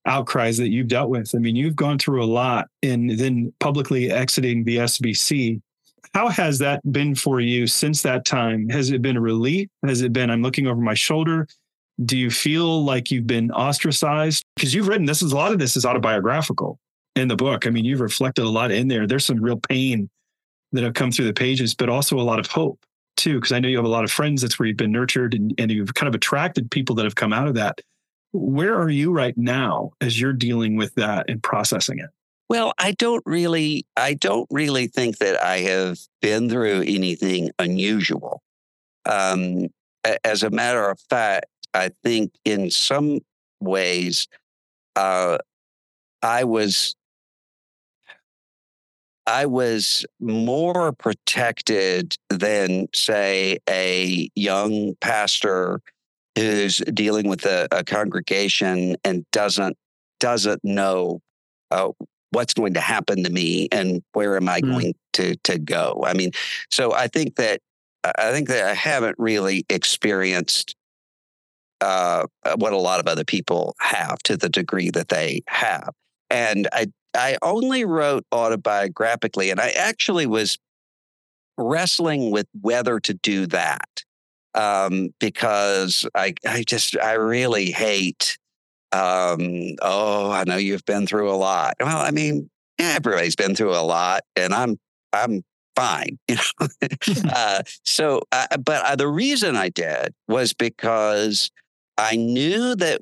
[0.07, 1.34] outcries that you've dealt with.
[1.34, 5.61] I mean, you've gone through a lot and then publicly exiting the SBC.
[6.14, 8.68] How has that been for you since that time?
[8.68, 9.68] Has it been a relief?
[9.84, 11.49] Has it been, I'm looking over my shoulder?
[12.05, 14.44] Do you feel like you've been ostracized?
[14.55, 16.78] Because you've written this is a lot of this is autobiographical
[17.16, 17.66] in the book.
[17.66, 19.09] I mean, you've reflected a lot in there.
[19.09, 20.09] There's some real pain
[20.72, 22.78] that have come through the pages, but also a lot of hope
[23.18, 24.40] too, because I know you have a lot of friends.
[24.40, 27.32] That's where you've been nurtured and, and you've kind of attracted people that have come
[27.32, 27.80] out of that.
[28.32, 32.08] Where are you right now as you're dealing with that and processing it?
[32.48, 38.42] Well, I don't really, I don't really think that I have been through anything unusual.
[39.04, 39.68] Um,
[40.24, 43.20] as a matter of fact, I think in some
[43.60, 44.28] ways,
[44.96, 45.38] uh,
[46.22, 46.96] I was
[49.29, 55.83] I was more protected than, say, a young pastor
[56.35, 59.76] who's dealing with a, a congregation and doesn't
[60.18, 61.20] doesn't know
[61.70, 61.91] uh,
[62.31, 64.70] what's going to happen to me and where am I mm.
[64.70, 66.03] going to to go.
[66.07, 66.31] I mean,
[66.70, 67.61] so I think that
[68.03, 70.74] I think that I haven't really experienced
[71.83, 72.24] uh,
[72.57, 75.91] what a lot of other people have to the degree that they have.
[76.31, 76.87] And I
[77.18, 80.58] I only wrote autobiographically, and I actually was
[81.56, 84.04] wrestling with whether to do that
[84.54, 88.38] um, because I, I just, I really hate.
[88.92, 91.74] Um, oh, I know you've been through a lot.
[91.80, 92.48] Well, I mean,
[92.78, 94.78] yeah, everybody's been through a lot, and I'm,
[95.12, 95.42] I'm
[95.76, 96.18] fine.
[96.28, 101.50] You know, uh, so, uh, but uh, the reason I did was because
[101.96, 103.00] I knew that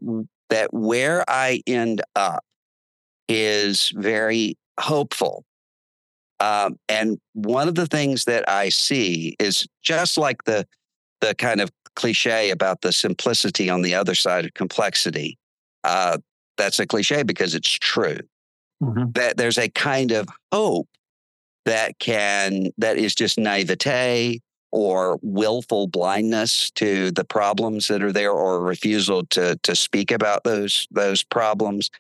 [0.49, 2.45] that where I end up
[3.29, 5.45] is very hopeful.
[6.39, 10.67] Um, and one of the things that I see is just like the
[11.23, 15.39] the kind of cliche about the simplicity on the other side of complexity.
[15.83, 16.19] Uh,
[16.59, 18.19] that's a cliche because it's true.
[18.83, 19.13] Mm-hmm.
[19.13, 20.89] That there's a kind of hope
[21.65, 24.41] that can that is just naivete
[24.73, 30.45] or willful blindness to the problems that are there or refusal to to speak about
[30.45, 31.91] those those problems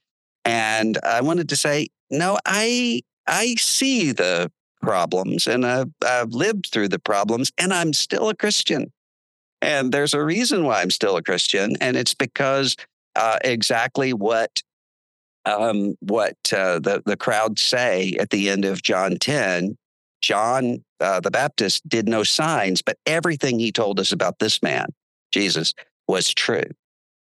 [0.46, 6.68] and I wanted to say, no, I I see the problems and I've, I've lived
[6.72, 8.92] through the problems and I'm still a Christian.
[9.60, 11.74] And there's a reason why I'm still a Christian.
[11.80, 12.76] And it's because
[13.16, 14.62] uh, exactly what
[15.44, 19.76] um, what uh, the, the crowd say at the end of John 10,
[20.20, 24.86] John uh, the Baptist did no signs, but everything he told us about this man,
[25.32, 25.72] Jesus,
[26.08, 26.64] was true.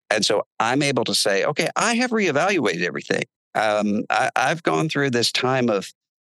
[0.09, 3.23] And so I'm able to say, okay, I have reevaluated everything.
[3.55, 5.91] Um, I, I've gone through this time of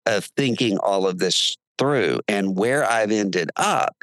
[0.05, 3.95] of thinking all of this through, and where I've ended up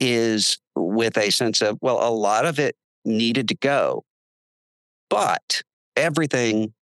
[0.00, 4.04] is with a sense of, well, a lot of it needed to go,
[5.08, 5.62] but
[5.96, 6.74] everything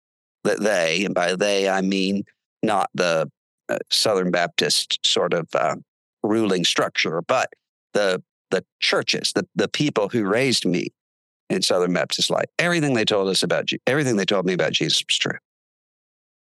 [0.44, 2.24] that they, and by they I mean
[2.62, 3.30] not the
[3.68, 5.76] uh, Southern Baptist sort of uh,
[6.22, 7.52] ruling structure, but
[7.94, 10.88] the the churches, the the people who raised me,
[11.50, 12.46] in Southern Baptist life.
[12.58, 15.38] Everything they told us about, everything they told me about Jesus was true.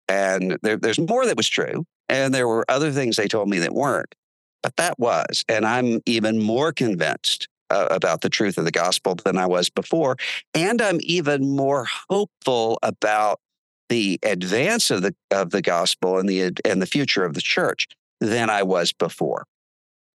[0.09, 1.85] And there, there's more that was true.
[2.09, 4.15] And there were other things they told me that weren't.
[4.63, 5.45] But that was.
[5.49, 9.69] And I'm even more convinced uh, about the truth of the gospel than I was
[9.69, 10.17] before.
[10.55, 13.41] And I'm even more hopeful about
[13.89, 17.87] the advance of the of the gospel and the and the future of the church
[18.21, 19.47] than I was before.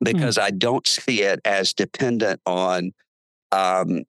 [0.01, 0.13] Hmm.
[0.13, 0.43] Because mm.
[0.43, 2.93] I don't see it as dependent on
[3.53, 4.05] um,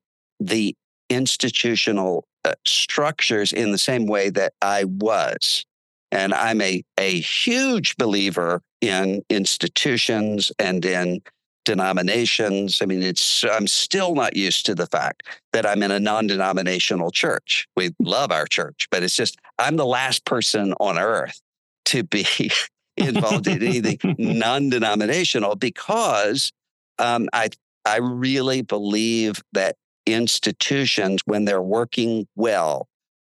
[0.48, 0.76] the
[1.10, 5.66] institutional uh, structures in the same way that I was.
[6.12, 11.22] And I'm a, a huge believer in institutions and in
[11.66, 12.82] denominations.
[12.82, 17.12] I mean, it's I'm still not used to the fact that I'm in a non-denominational
[17.12, 17.68] church.
[17.76, 21.42] We love our church, but it's just I'm the last person on earth
[21.86, 22.26] to be
[22.98, 26.52] involved in anything non-denominational because
[27.00, 27.50] um, I
[27.86, 29.76] I really believe that
[30.06, 32.88] institutions, when they're working well,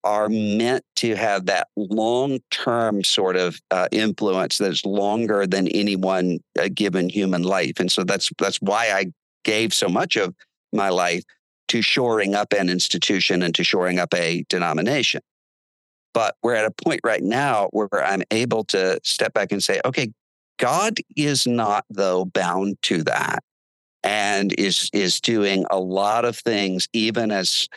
[0.04, 5.96] are meant to have that long term sort of uh, influence that's longer than any
[5.96, 7.80] one uh, given human life.
[7.80, 9.08] And so that's that's why I
[9.44, 10.36] gave so much of
[10.72, 11.24] my life
[11.70, 15.22] to shoring up an institution and to shoring up a denomination.
[16.14, 19.82] But we're at a point right now where I'm able to step back and say,
[19.84, 20.12] okay,
[20.60, 23.44] God is not though bound to that
[24.06, 27.68] and is is doing a lot of things even as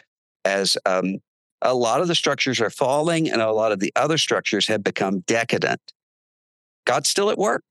[0.45, 1.19] as um,
[1.63, 4.85] a lot of the structures are falling and a lot of the other structures have
[4.85, 5.81] become decadent
[6.85, 7.65] god's still at work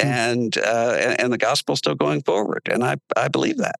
[0.00, 0.06] mm.
[0.06, 3.76] and, uh, and and the gospel's still going forward and i i believe that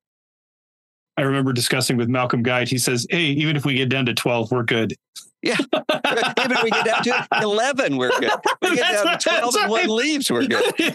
[1.17, 2.69] I remember discussing with Malcolm Guite.
[2.69, 4.95] He says, "Hey, even if we get down to twelve, we're good."
[5.43, 8.31] Yeah, even if we get down to eleven, we're good.
[8.61, 10.73] We get down to twelve and one leaves, we're good.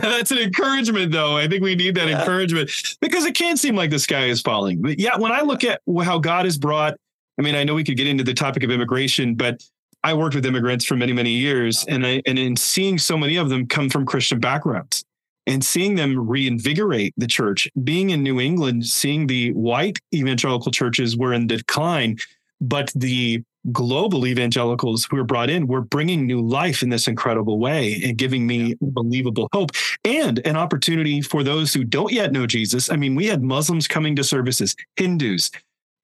[0.00, 1.36] That's an encouragement, though.
[1.36, 2.20] I think we need that yeah.
[2.20, 2.70] encouragement
[3.00, 4.80] because it can seem like the sky is falling.
[4.80, 6.94] But yeah, when I look at how God has brought,
[7.38, 9.62] I mean, I know we could get into the topic of immigration, but
[10.02, 13.36] I worked with immigrants for many, many years, and I and in seeing so many
[13.36, 15.04] of them come from Christian backgrounds
[15.48, 17.68] and seeing them reinvigorate the church.
[17.82, 22.18] Being in New England, seeing the white evangelical churches were in decline,
[22.60, 23.42] but the
[23.72, 28.16] global evangelicals who were brought in were bringing new life in this incredible way and
[28.16, 29.70] giving me believable hope
[30.04, 32.90] and an opportunity for those who don't yet know Jesus.
[32.90, 35.50] I mean, we had Muslims coming to services, Hindus.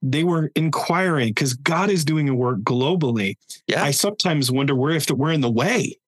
[0.03, 3.36] They were inquiring because God is doing a work globally.
[3.66, 3.82] Yeah.
[3.82, 5.99] I sometimes wonder where if we're in the way.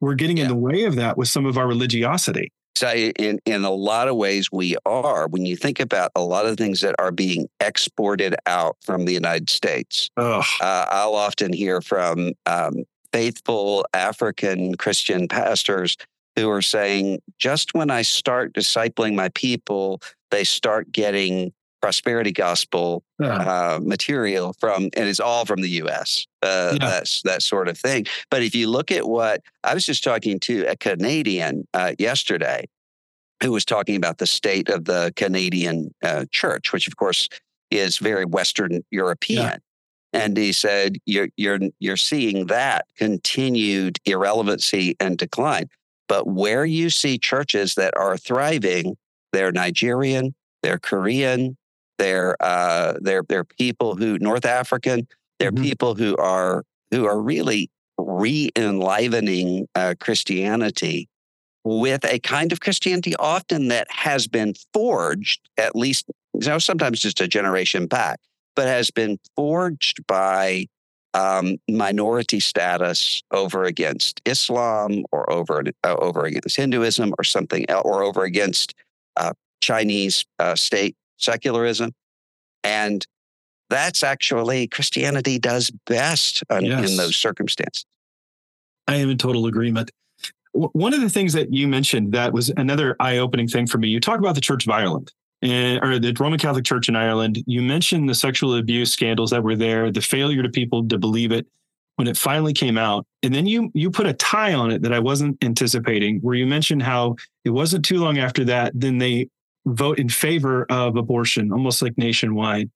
[0.00, 0.44] We're getting yeah.
[0.44, 2.50] in the way of that with some of our religiosity.
[2.82, 5.28] So in in a lot of ways we are.
[5.28, 9.12] When you think about a lot of things that are being exported out from the
[9.12, 10.10] United States,
[10.60, 15.96] uh, I'll often hear from um, faithful African Christian pastors
[16.34, 20.00] who are saying, just when I start discipling my people,
[20.32, 21.52] they start getting
[21.82, 23.02] prosperity gospel
[23.40, 26.26] uh, material from, and it's all from the U.S.
[26.42, 26.88] Uh, yeah.
[26.88, 28.06] That's that sort of thing.
[28.30, 32.66] But if you look at what I was just talking to a Canadian uh, yesterday,
[33.42, 37.28] who was talking about the state of the Canadian uh, church, which of course
[37.70, 39.42] is very Western European.
[39.42, 39.56] Yeah.
[40.14, 45.68] And he said, "You're you're you're seeing that continued irrelevancy and decline.
[46.06, 48.96] But where you see churches that are thriving,
[49.32, 51.56] they're Nigerian, they're Korean,
[51.98, 55.08] they're uh, they're they're people who North African.
[55.38, 55.64] They're mm-hmm.
[55.64, 61.08] people who are who are really re-enlivening uh, Christianity
[61.64, 67.00] with a kind of Christianity often that has been forged, at least you know, sometimes
[67.00, 68.20] just a generation back,
[68.56, 70.66] but has been forged by
[71.14, 78.02] um, minority status over against Islam or over uh, over against Hinduism or something, or
[78.02, 78.74] over against
[79.16, 81.92] uh, Chinese uh, state secularism.
[82.64, 83.06] And
[83.68, 86.90] that's actually Christianity does best yes.
[86.90, 87.84] in those circumstances.
[88.88, 89.90] I am in total agreement.
[90.52, 93.88] One of the things that you mentioned that was another eye opening thing for me,
[93.88, 95.12] you talk about the Church of Ireland.
[95.40, 99.42] And, or the Roman Catholic Church in Ireland, you mentioned the sexual abuse scandals that
[99.42, 101.48] were there, the failure to people to believe it
[101.96, 103.06] when it finally came out.
[103.24, 106.46] And then you you put a tie on it that I wasn't anticipating, where you
[106.46, 109.28] mentioned how it wasn't too long after that, then they
[109.66, 112.70] vote in favor of abortion, almost like nationwide.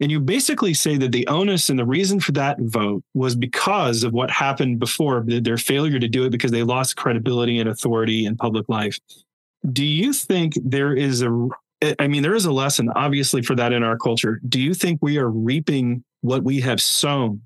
[0.00, 4.04] And you basically say that the onus and the reason for that vote was because
[4.04, 8.24] of what happened before, their failure to do it because they lost credibility and authority
[8.24, 8.98] in public life.
[9.72, 11.48] Do you think there is a,
[11.98, 14.40] I mean, there is a lesson obviously for that in our culture.
[14.48, 17.42] Do you think we are reaping what we have sown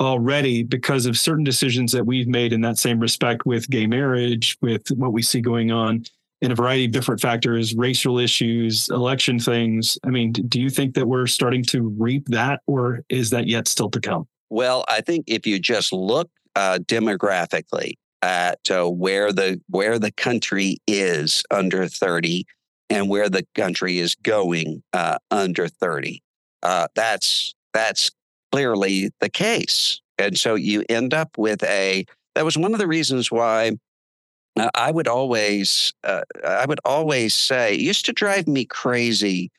[0.00, 4.56] already because of certain decisions that we've made in that same respect with gay marriage,
[4.62, 6.04] with what we see going on
[6.40, 9.98] in a variety of different factors, racial issues, election things.
[10.04, 13.68] I mean, do you think that we're starting to reap that, or is that yet
[13.68, 14.26] still to come?
[14.50, 20.12] Well, I think if you just look uh, demographically at uh, where the where the
[20.12, 22.46] country is under thirty
[22.90, 26.22] and where the country is going uh, under thirty,
[26.62, 28.10] uh, that's that's
[28.52, 30.00] clearly the case.
[30.18, 32.04] And so you end up with a.
[32.34, 33.72] That was one of the reasons why
[34.56, 39.50] Now, I would always, uh, I would always say, it used to drive me crazy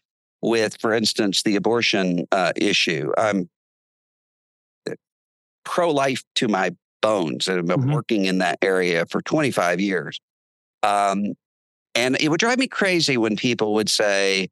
[0.41, 3.11] with, for instance, the abortion uh, issue.
[3.17, 3.49] I'm
[5.63, 7.93] pro-life to my bones, and I've been Mhm.
[7.93, 10.19] working in that area for 25 years.
[10.83, 11.33] Um,
[11.95, 14.49] and it would drive me crazy when people would say,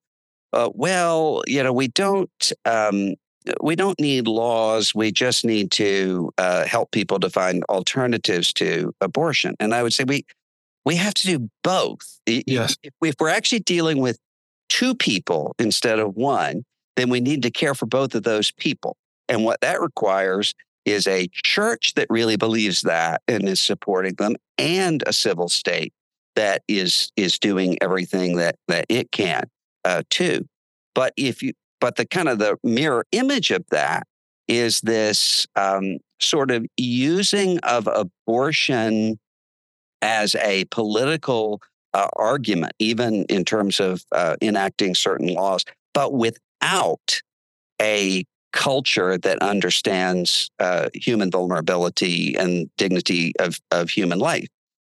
[0.53, 3.15] uh, "Well, you know, we don't." Um,
[3.61, 4.93] we don't need laws.
[4.95, 9.55] We just need to uh, help people to find alternatives to abortion.
[9.59, 10.25] And I would say we
[10.85, 12.19] we have to do both.
[12.25, 12.75] Yes.
[12.83, 14.17] If, if we're actually dealing with
[14.69, 16.63] two people instead of one,
[16.95, 18.97] then we need to care for both of those people.
[19.29, 20.53] And what that requires
[20.85, 25.93] is a church that really believes that and is supporting them, and a civil state
[26.35, 29.49] that is is doing everything that that it can
[29.85, 30.45] uh, too.
[30.93, 31.53] But if you
[31.83, 34.07] but the kind of the mirror image of that
[34.47, 39.19] is this um, sort of using of abortion
[40.01, 41.61] as a political
[41.93, 47.21] uh, argument, even in terms of uh, enacting certain laws, but without
[47.81, 48.23] a
[48.53, 54.47] culture that understands uh, human vulnerability and dignity of, of human life.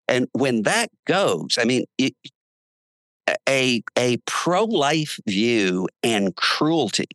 [0.10, 2.14] And when that goes, I mean, it,
[3.48, 7.08] a, a pro life view and cruelty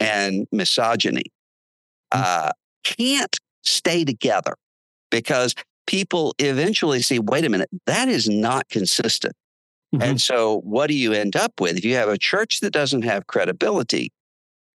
[0.00, 1.24] and misogyny
[2.12, 2.50] uh,
[2.84, 4.56] can't stay together
[5.10, 5.54] because
[5.86, 9.34] people eventually see wait a minute, that is not consistent.
[9.94, 10.02] Mhm.
[10.02, 11.76] And so, what do you end up with?
[11.76, 14.12] If you have a church that doesn't have credibility,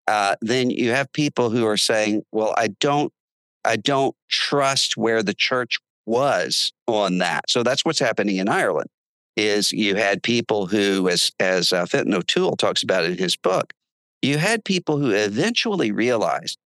[0.07, 3.11] uh, then you have people who are saying, "Well, I don't,
[3.65, 8.89] I don't trust where the church was on that." So that's what's happening in Ireland.
[9.37, 13.73] Is you had people who, as as uh, Fintan O'Toole talks about in his book,
[14.21, 16.57] you had people who eventually realized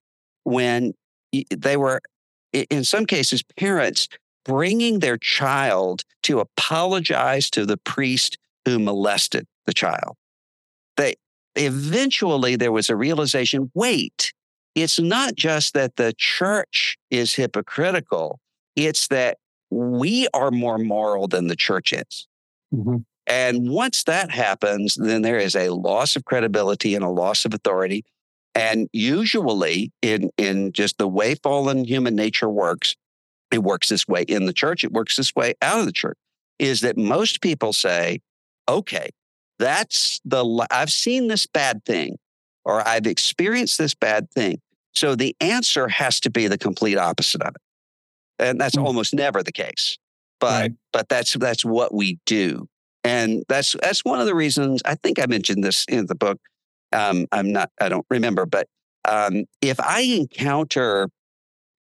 [0.43, 0.93] when
[1.49, 2.01] they were,
[2.53, 4.07] in some cases, parents
[4.43, 10.15] bringing their child to apologize to the priest who molested the child.
[10.97, 11.15] They
[11.55, 14.33] eventually there was a realization wait,
[14.75, 18.39] it's not just that the church is hypocritical,
[18.75, 19.37] it's that
[19.69, 22.27] we are more moral than the church is.
[22.75, 23.05] Mhm.
[23.27, 27.53] And once that happens, then there is a loss of credibility and a loss of
[27.53, 28.03] authority.
[28.53, 32.95] And usually, in, in just the way fallen human nature works,
[33.51, 36.17] it works this way in the church, it works this way out of the church,
[36.59, 38.21] is that most people say,
[38.69, 39.09] okay,
[39.59, 42.17] that's the, I've seen this bad thing,
[42.63, 44.59] or I've experienced this bad thing.
[44.93, 47.61] So the answer has to be the complete opposite of it.
[48.39, 48.85] And that's Hmm.
[48.85, 49.97] almost never the case.
[50.39, 50.71] But Right.
[50.91, 52.67] but that's that's what we do.
[53.03, 56.39] And that's that's one of the reasons I think I mentioned this in the book.
[56.91, 58.67] Um, I'm not, I don't remember, but
[59.07, 61.09] um, if I encounter,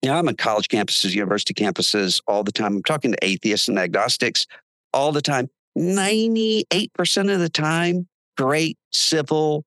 [0.02, 2.78] you know, I'm on college campuses, university campuses all the time.
[2.78, 4.48] I'm talking to atheists and agnostics
[4.94, 5.50] all the time.
[5.78, 9.66] 98% of the time, great, civil,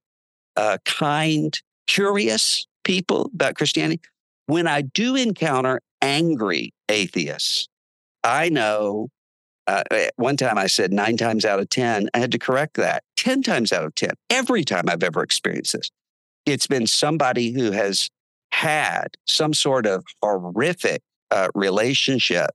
[0.56, 4.00] uh, kind, curious people about Christianity.
[4.46, 7.68] When I do encounter angry atheists,
[8.26, 9.08] I know
[9.68, 9.84] uh,
[10.16, 13.04] one time I said nine times out of 10, I had to correct that.
[13.16, 15.90] 10 times out of 10, every time I've ever experienced this,
[16.44, 18.10] it's been somebody who has
[18.50, 22.50] had some sort of horrific uh, relationship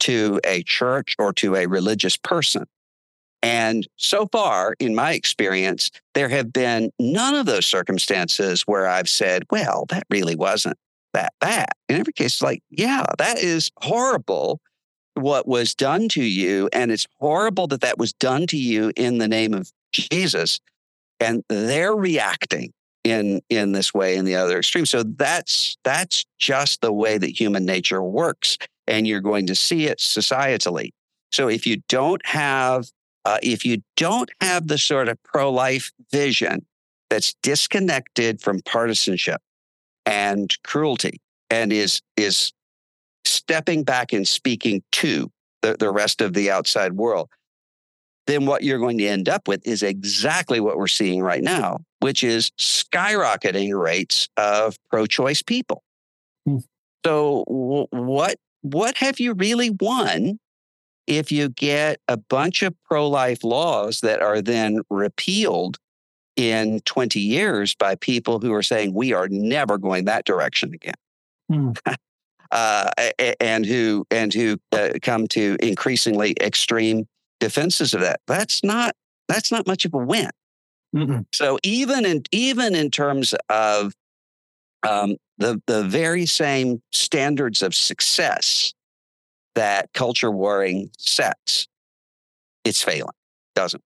[0.00, 2.64] to a church or to a religious person.
[3.42, 9.08] And so far, in my experience, there have been none of those circumstances where I've
[9.08, 10.76] said, well, that really wasn't
[11.14, 11.70] that bad.
[11.88, 14.60] In every case, like, yeah, that is horrible
[15.16, 16.68] what was done to you.
[16.72, 20.60] And it's horrible that that was done to you in the name of Jesus.
[21.20, 22.72] And they're reacting
[23.04, 24.86] in in this way in the other extreme.
[24.86, 28.58] So that's that's just the way that human nature works.
[28.86, 30.90] And you're going to see it societally.
[31.32, 32.86] So if you don't have
[33.24, 36.64] uh, if you don't have the sort of pro-life vision
[37.10, 39.40] that's disconnected from partisanship
[40.04, 42.52] and cruelty and is is
[43.36, 45.30] stepping back and speaking to
[45.62, 47.28] the, the rest of the outside world,
[48.26, 51.78] then what you're going to end up with is exactly what we're seeing right now,
[52.00, 55.82] which is skyrocketing rates of pro-choice people.
[56.44, 56.58] Hmm.
[57.04, 60.40] So w- what what have you really won
[61.06, 65.78] if you get a bunch of pro-life laws that are then repealed
[66.34, 70.94] in 20 years by people who are saying we are never going that direction again?
[71.48, 71.70] Hmm.
[72.50, 72.90] uh,
[73.40, 77.06] and who and who uh, come to increasingly extreme
[77.40, 78.20] defenses of that.
[78.26, 78.94] That's not
[79.28, 80.30] that's not much of a win.
[80.94, 81.26] Mm-mm.
[81.32, 83.92] So even in even in terms of
[84.88, 88.72] um, the the very same standards of success
[89.54, 91.66] that culture warring sets,
[92.64, 93.14] it's failing.
[93.54, 93.82] Doesn't.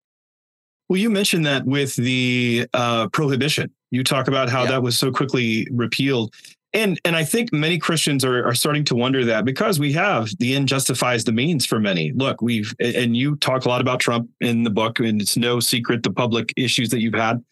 [0.89, 3.71] Well, you mentioned that with the uh, prohibition.
[3.91, 6.33] You talk about how that was so quickly repealed.
[6.73, 10.29] And and I think many Christians are, are starting to wonder that because we have
[10.39, 12.13] the end justifies the means for many.
[12.13, 15.59] Look, we've and you talk a lot about Trump in the book, and it's no
[15.59, 17.43] secret the public issues that you've had.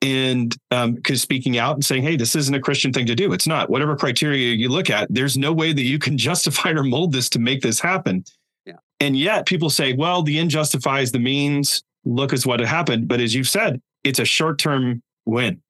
[0.00, 3.32] And because um, speaking out and saying, hey, this isn't a Christian thing to do.
[3.32, 3.70] It's not.
[3.70, 7.28] Whatever criteria you look at, there's no way that you can justify or mold this
[7.30, 8.24] to make this happen.
[8.66, 8.74] Yeah.
[9.00, 11.82] And yet people say, well, the end justifies the means.
[12.04, 13.08] Look at what happened.
[13.08, 15.62] But as you've said, it's a short term win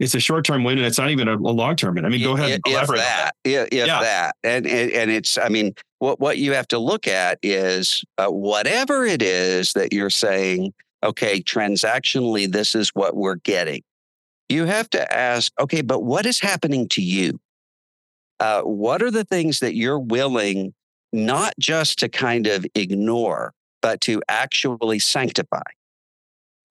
[0.00, 2.06] it's a short term win and it's not even a, a long term win.
[2.06, 3.34] I mean, go ahead and elaborate if that.
[3.44, 4.00] If, if yeah.
[4.00, 4.36] that.
[4.42, 8.28] And, and, and it's, I mean, what, what you have to look at is uh,
[8.28, 10.72] whatever it is that you're saying,
[11.04, 13.82] okay, transactionally, this is what we're getting.
[14.48, 17.38] You have to ask, okay, but what is happening to you?
[18.40, 20.72] Uh, what are the things that you're willing
[21.12, 25.60] not just to kind of ignore, but to actually sanctify?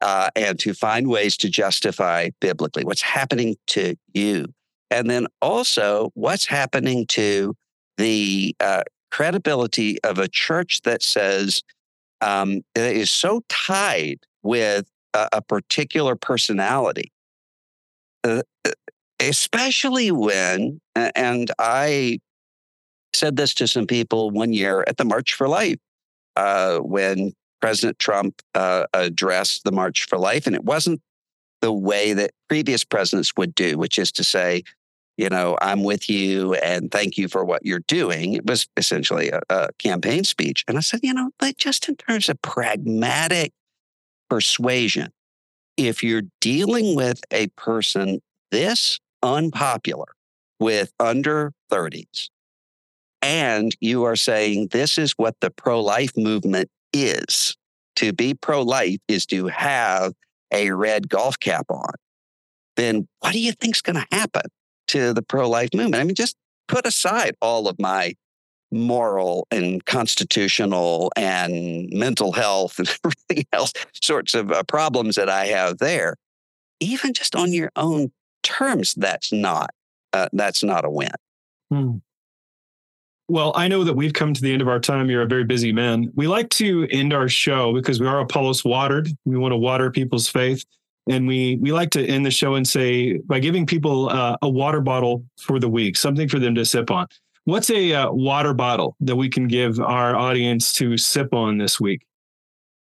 [0.01, 4.45] Uh, and to find ways to justify biblically what's happening to you.
[4.91, 7.55] And then also what's happening to
[7.97, 11.63] the uh, credibility of a church that says
[12.21, 17.11] um, is so tied with a, a particular personality.
[18.23, 18.71] Uh, uh
[19.21, 22.19] especially when, and I
[23.13, 25.79] said this to some people one year at the March for Life,
[26.37, 31.01] uh, when President Trump uh, addressed the March for Life, and it wasn't
[31.61, 34.63] the way that previous presidents would do, which is to say,
[35.17, 38.33] you know, I'm with you and thank you for what you're doing.
[38.33, 40.63] It was essentially a, a campaign speech.
[40.67, 43.51] And I said, you know, like just in terms of pragmatic
[44.29, 45.11] persuasion,
[45.75, 50.07] if you're dealing with a person this unpopular
[50.59, 52.29] with under 30s,
[53.21, 57.55] and you are saying this is what the pro life movement is
[57.97, 60.13] to be pro life is to have
[60.51, 61.93] a red golf cap on,
[62.75, 64.43] then what do you think's going to happen
[64.87, 66.01] to the pro life movement?
[66.01, 66.35] I mean, just
[66.67, 68.15] put aside all of my
[68.71, 75.45] moral and constitutional and mental health and everything else sorts of uh, problems that I
[75.47, 76.15] have there.
[76.79, 78.11] Even just on your own
[78.43, 79.71] terms, that's not
[80.13, 81.11] uh, that's not a win.
[81.69, 81.97] Hmm.
[83.29, 85.07] Well, I know that we've come to the end of our time.
[85.07, 86.11] You're a very busy man.
[86.15, 89.07] We like to end our show because we are Apollos Watered.
[89.23, 90.65] We want to water people's faith.
[91.07, 94.49] And we, we like to end the show and say, by giving people uh, a
[94.49, 97.05] water bottle for the week, something for them to sip on.
[97.43, 101.79] What's a uh, water bottle that we can give our audience to sip on this
[101.79, 102.07] week?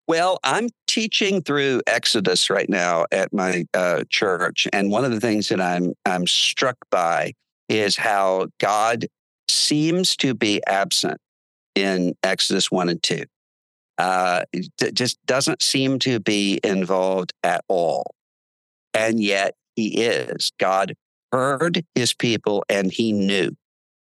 [0.08, 5.20] Well, I'm teaching through Exodus right now at my uh, church, and one of the
[5.20, 7.34] things that I'm I'm struck by
[7.68, 9.06] is how God
[9.52, 11.18] seems to be absent
[11.74, 13.24] in Exodus 1 and 2.
[13.98, 14.42] Uh,
[14.94, 18.14] just doesn't seem to be involved at all.
[18.94, 20.50] And yet he is.
[20.58, 20.94] God
[21.30, 23.52] heard his people and he knew,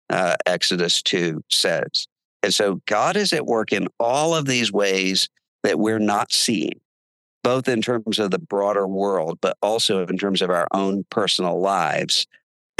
[0.09, 2.07] uh, Exodus 2 says.
[2.43, 5.29] And so God is at work in all of these ways
[5.63, 6.79] that we're not seeing,
[7.43, 11.59] both in terms of the broader world, but also in terms of our own personal
[11.59, 12.25] lives.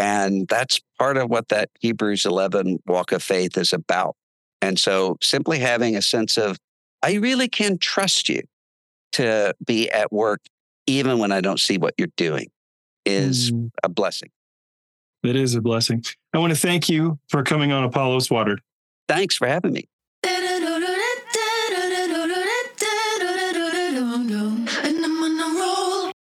[0.02, 4.16] And that's part of what that Hebrews 11 walk of faith is about.
[4.60, 6.58] And so simply having a sense of,
[7.04, 8.42] I really can trust you
[9.12, 10.42] to be at work,
[10.88, 12.48] even when I don't see what you're doing,
[13.06, 13.70] is mm.
[13.84, 14.30] a blessing.
[15.24, 16.04] It is a blessing.
[16.34, 18.62] I want to thank you for coming on Apollos Watered.
[19.08, 19.88] Thanks for having me.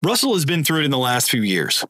[0.02, 1.84] Russell has been through it in the last few years.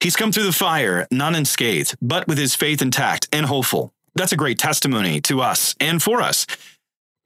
[0.00, 3.92] He's come through the fire, not unscathed, but with his faith intact and hopeful.
[4.14, 6.46] That's a great testimony to us and for us.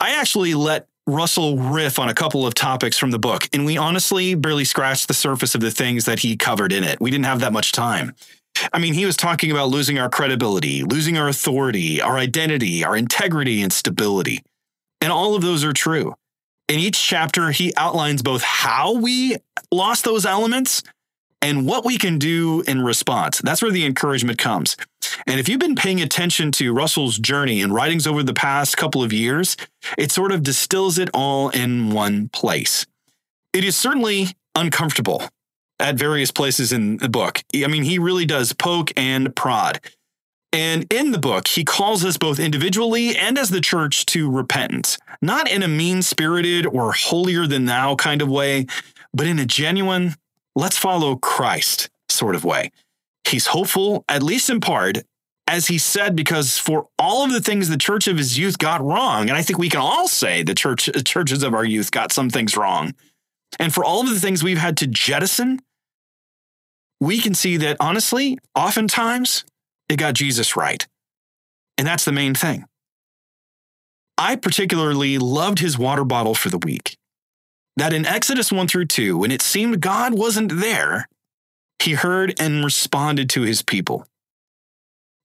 [0.00, 3.76] I actually let Russell riff on a couple of topics from the book, and we
[3.76, 7.00] honestly barely scratched the surface of the things that he covered in it.
[7.00, 8.14] We didn't have that much time.
[8.72, 12.96] I mean, he was talking about losing our credibility, losing our authority, our identity, our
[12.96, 14.42] integrity, and stability.
[15.00, 16.14] And all of those are true.
[16.68, 19.36] In each chapter, he outlines both how we
[19.72, 20.82] lost those elements
[21.42, 23.40] and what we can do in response.
[23.42, 24.76] That's where the encouragement comes.
[25.26, 29.02] And if you've been paying attention to Russell's journey and writings over the past couple
[29.02, 29.56] of years,
[29.98, 32.86] it sort of distills it all in one place.
[33.52, 35.22] It is certainly uncomfortable
[35.78, 37.42] at various places in the book.
[37.54, 39.80] I mean, he really does poke and prod.
[40.52, 44.98] And in the book, he calls us both individually and as the church to repentance,
[45.22, 48.66] not in a mean spirited or holier than thou kind of way,
[49.14, 50.14] but in a genuine,
[50.54, 52.70] let's follow Christ sort of way.
[53.26, 54.98] He's hopeful, at least in part,
[55.46, 58.82] as he said, because for all of the things the church of his youth got
[58.82, 62.12] wrong, and I think we can all say the church churches of our youth got
[62.12, 62.94] some things wrong,
[63.58, 65.60] and for all of the things we've had to jettison,
[67.00, 69.44] we can see that honestly, oftentimes
[69.88, 70.86] it got Jesus right.
[71.76, 72.64] And that's the main thing.
[74.16, 76.96] I particularly loved his water bottle for the week.
[77.76, 81.08] That in Exodus 1 through 2, when it seemed God wasn't there,
[81.82, 84.06] he heard and responded to his people.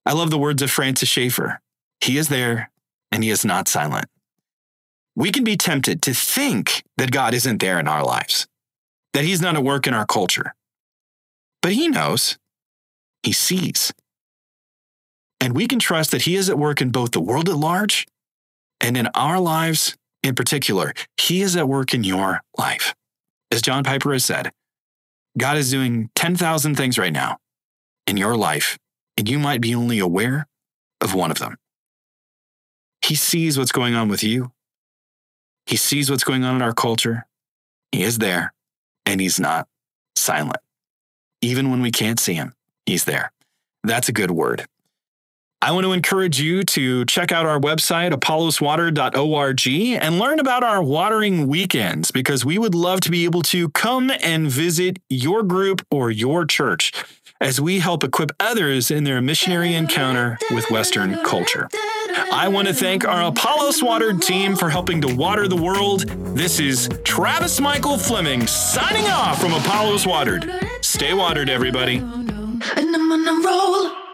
[0.05, 1.59] I love the words of Francis Schaeffer
[1.99, 2.71] He is there
[3.11, 4.05] and he is not silent.
[5.15, 8.47] We can be tempted to think that God isn't there in our lives,
[9.13, 10.53] that he's not at work in our culture.
[11.61, 12.37] But he knows,
[13.23, 13.93] he sees.
[15.41, 18.07] And we can trust that he is at work in both the world at large
[18.79, 19.95] and in our lives
[20.27, 20.93] in particular.
[21.17, 22.93] He is at work in your life.
[23.51, 24.51] As John Piper has said,
[25.37, 27.37] God is doing 10,000 things right now
[28.05, 28.77] in your life,
[29.17, 30.47] and you might be only aware
[31.01, 31.57] of one of them.
[33.01, 34.51] He sees what's going on with you.
[35.65, 37.25] He sees what's going on in our culture.
[37.91, 38.53] He is there,
[39.05, 39.67] and he's not
[40.15, 40.57] silent.
[41.41, 42.53] Even when we can't see him,
[42.85, 43.31] he's there.
[43.83, 44.65] That's a good word.
[45.59, 49.67] I want to encourage you to check out our website, apolloswater.org,
[50.03, 54.11] and learn about our watering weekends because we would love to be able to come
[54.21, 56.91] and visit your group or your church
[57.41, 61.67] as we help equip others in their missionary encounter with Western culture.
[62.31, 66.01] I want to thank our Apollos Watered team for helping to water the world.
[66.35, 70.51] This is Travis Michael Fleming signing off from Apollos Watered.
[70.81, 71.97] Stay watered, everybody.
[71.97, 72.31] And
[72.73, 74.06] I'm on a roll.